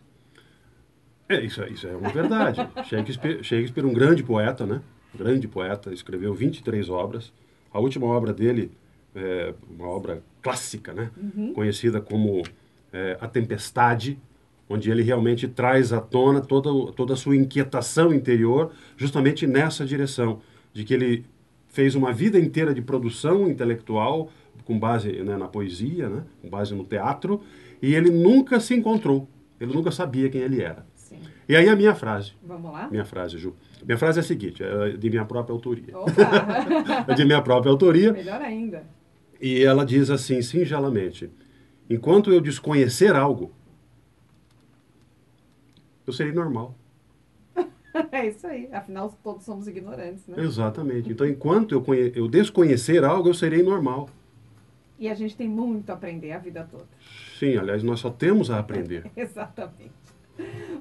É, 1.29 1.41
isso, 1.41 1.65
isso 1.65 1.89
é 1.89 1.97
uma 1.97 2.11
verdade. 2.11 2.61
Shakespeare, 2.87 3.43
Shakespeare, 3.43 3.85
um 3.85 3.93
grande 3.93 4.23
poeta, 4.23 4.65
né? 4.65 4.81
Um 5.13 5.19
grande 5.19 5.49
poeta, 5.49 5.93
escreveu 5.93 6.33
23 6.33 6.89
obras. 6.89 7.33
A 7.73 7.81
última 7.81 8.07
obra 8.07 8.33
dele 8.33 8.71
é, 9.15 9.55
uma 9.69 9.89
obra 9.89 10.23
clássica, 10.43 10.93
né? 10.93 11.11
Uhum. 11.17 11.53
conhecida 11.53 12.01
como 12.01 12.43
é, 12.93 13.17
A 13.21 13.29
Tempestade, 13.29 14.19
onde 14.69 14.91
ele 14.91 15.03
realmente 15.03 15.49
traz 15.49 15.93
à 15.93 16.01
tona 16.01 16.41
toda, 16.41 16.93
toda 16.93 17.15
a 17.15 17.17
sua 17.17 17.37
inquietação 17.37 18.15
interior, 18.15 18.71
justamente 18.97 19.47
nessa 19.47 19.85
direção, 19.85 20.41
de 20.73 20.85
que 20.85 20.95
ele 20.95 21.27
fez 21.69 21.95
uma 21.95 22.13
vida 22.13 22.39
inteira 22.39 22.73
de 22.73 22.81
produção 22.81 23.49
intelectual, 23.49 24.31
com 24.65 24.79
base 24.79 25.11
né, 25.23 25.37
na 25.37 25.49
poesia, 25.49 26.09
né, 26.09 26.23
com 26.41 26.49
base 26.49 26.75
no 26.75 26.85
teatro, 26.85 27.41
e 27.83 27.95
ele 27.95 28.11
nunca 28.11 28.61
se 28.61 28.75
encontrou, 28.75 29.29
ele 29.61 29.73
nunca 29.75 29.91
sabia 29.91 30.29
quem 30.29 30.41
ele 30.41 30.63
era. 30.63 30.87
Sim. 30.95 31.19
E 31.49 31.57
aí 31.57 31.69
a 31.69 31.75
minha 31.75 31.95
frase. 31.95 32.33
Vamos 32.41 32.73
lá? 32.73 32.89
Minha 32.89 33.05
frase, 33.05 33.39
Ju. 33.39 33.55
Minha 33.85 33.99
frase 33.99 34.19
é 34.19 34.23
a 34.23 34.25
seguinte, 34.25 34.63
é 34.63 34.91
de 34.91 35.11
minha 35.11 35.25
própria 35.25 35.53
autoria. 35.53 35.93
é 37.09 37.15
de 37.15 37.25
minha 37.25 37.43
própria 37.43 37.73
autoria. 37.73 38.13
Melhor 38.13 38.41
ainda. 38.41 38.85
E 39.41 39.63
ela 39.65 39.85
diz 39.85 40.11
assim, 40.11 40.43
singelamente: 40.43 41.31
enquanto 41.89 42.31
eu 42.31 42.41
desconhecer 42.41 43.15
algo, 43.17 43.53
eu 46.07 46.13
serei 46.13 46.33
normal. 46.33 46.75
É 48.13 48.29
isso 48.29 48.47
aí. 48.47 48.69
Afinal, 48.73 49.19
todos 49.23 49.45
somos 49.45 49.67
ignorantes, 49.67 50.25
né? 50.29 50.41
Exatamente. 50.43 51.11
Então, 51.11 51.27
enquanto 51.27 51.73
eu, 51.73 51.83
conhe... 51.83 52.13
eu 52.15 52.29
desconhecer 52.29 53.05
algo, 53.05 53.29
eu 53.29 53.35
serei 53.35 53.65
normal. 53.65 54.09
E 54.97 55.09
a 55.09 55.15
gente 55.15 55.37
tem 55.37 55.49
muito 55.49 55.91
a 55.91 55.95
aprender 55.95 56.31
a 56.31 56.39
vida 56.39 56.67
toda. 56.71 56.87
Sim, 57.39 57.57
aliás, 57.57 57.83
nós 57.83 57.99
só 57.99 58.11
temos 58.11 58.51
a 58.51 58.61
aprender. 58.61 59.11
Exatamente. 59.17 59.91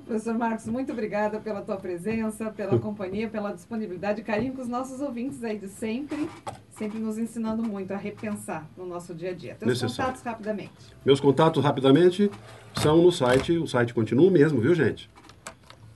Professor 0.06 0.38
Marcos, 0.38 0.66
muito 0.68 0.92
obrigada 0.92 1.40
pela 1.40 1.62
tua 1.62 1.78
presença, 1.78 2.50
pela 2.50 2.80
companhia, 2.80 3.30
pela 3.30 3.52
disponibilidade 3.52 4.22
e 4.22 4.24
carinho 4.24 4.54
com 4.54 4.62
os 4.62 4.68
nossos 4.68 5.02
ouvintes 5.02 5.44
aí 5.44 5.58
de 5.58 5.68
sempre, 5.68 6.28
sempre 6.72 6.98
nos 6.98 7.18
ensinando 7.18 7.62
muito 7.62 7.92
a 7.92 7.98
repensar 7.98 8.68
no 8.76 8.86
nosso 8.86 9.14
dia 9.14 9.32
a 9.32 9.34
dia. 9.34 9.56
Teus 9.56 9.70
Necessário. 9.70 9.98
contatos 9.98 10.22
rapidamente. 10.24 10.72
Meus 11.06 11.20
contatos 11.20 11.64
rapidamente 11.64 12.32
são 12.74 13.04
no 13.04 13.12
site, 13.12 13.58
o 13.58 13.68
site 13.68 13.94
continua 13.94 14.28
o 14.28 14.32
mesmo, 14.32 14.60
viu 14.60 14.74
gente? 14.74 15.10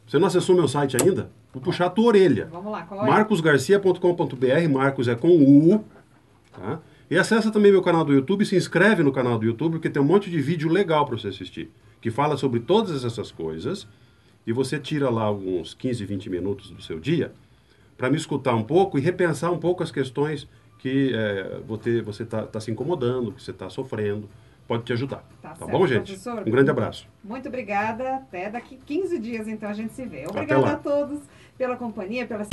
Você 0.05 0.19
não 0.19 0.27
acessou 0.27 0.55
meu 0.55 0.67
site 0.67 0.95
ainda? 1.01 1.31
Vou 1.51 1.61
puxar 1.61 1.87
a 1.87 1.89
tua 1.89 2.05
orelha. 2.05 2.47
Vamos 2.51 2.71
lá, 2.71 2.83
qual 2.83 3.05
é? 3.05 3.09
marcosgarcia.com.br, 3.09 4.69
Marcos 4.71 5.07
é 5.07 5.15
com 5.15 5.29
U, 5.29 5.83
tá? 6.51 6.79
E 7.09 7.17
acessa 7.17 7.51
também 7.51 7.71
meu 7.71 7.81
canal 7.81 8.03
do 8.03 8.13
YouTube, 8.13 8.45
se 8.45 8.55
inscreve 8.55 9.01
no 9.01 9.11
canal 9.11 9.37
do 9.37 9.45
YouTube, 9.45 9.73
porque 9.73 9.89
tem 9.89 10.01
um 10.01 10.05
monte 10.05 10.29
de 10.29 10.39
vídeo 10.39 10.69
legal 10.69 11.05
para 11.05 11.17
você 11.17 11.29
assistir 11.29 11.71
que 12.03 12.11
fala 12.11 12.35
sobre 12.35 12.59
todas 12.59 13.05
essas 13.05 13.31
coisas, 13.31 13.87
e 14.45 14.51
você 14.51 14.77
tira 14.77 15.09
lá 15.09 15.31
uns 15.31 15.73
15, 15.73 16.03
20 16.03 16.29
minutos 16.29 16.69
do 16.69 16.81
seu 16.81 16.99
dia 16.99 17.31
para 17.95 18.09
me 18.09 18.17
escutar 18.17 18.53
um 18.55 18.63
pouco 18.63 18.97
e 18.97 19.01
repensar 19.01 19.53
um 19.53 19.57
pouco 19.57 19.81
as 19.81 19.89
questões 19.89 20.45
que 20.79 21.13
é, 21.15 21.61
você 22.03 22.23
está 22.23 22.45
tá 22.45 22.59
se 22.59 22.69
incomodando, 22.69 23.31
que 23.31 23.41
você 23.41 23.51
está 23.51 23.69
sofrendo. 23.69 24.29
Pode 24.67 24.83
te 24.83 24.91
ajudar. 24.91 25.23
Tá, 25.41 25.51
tá 25.51 25.55
certo, 25.55 25.71
bom, 25.71 25.87
gente? 25.87 26.11
Professor, 26.11 26.43
um 26.45 26.51
grande 26.51 26.69
abraço. 26.69 27.07
Muito 27.23 27.47
obrigada. 27.47 28.15
Até 28.15 28.49
daqui 28.49 28.77
15 28.85 29.19
dias, 29.19 29.47
então, 29.47 29.69
a 29.69 29.73
gente 29.73 29.93
se 29.93 30.05
vê. 30.05 30.25
Obrigada 30.27 30.71
a 30.73 30.75
todos 30.75 31.21
pela 31.57 31.77
companhia, 31.77 32.27
pela 32.27 32.43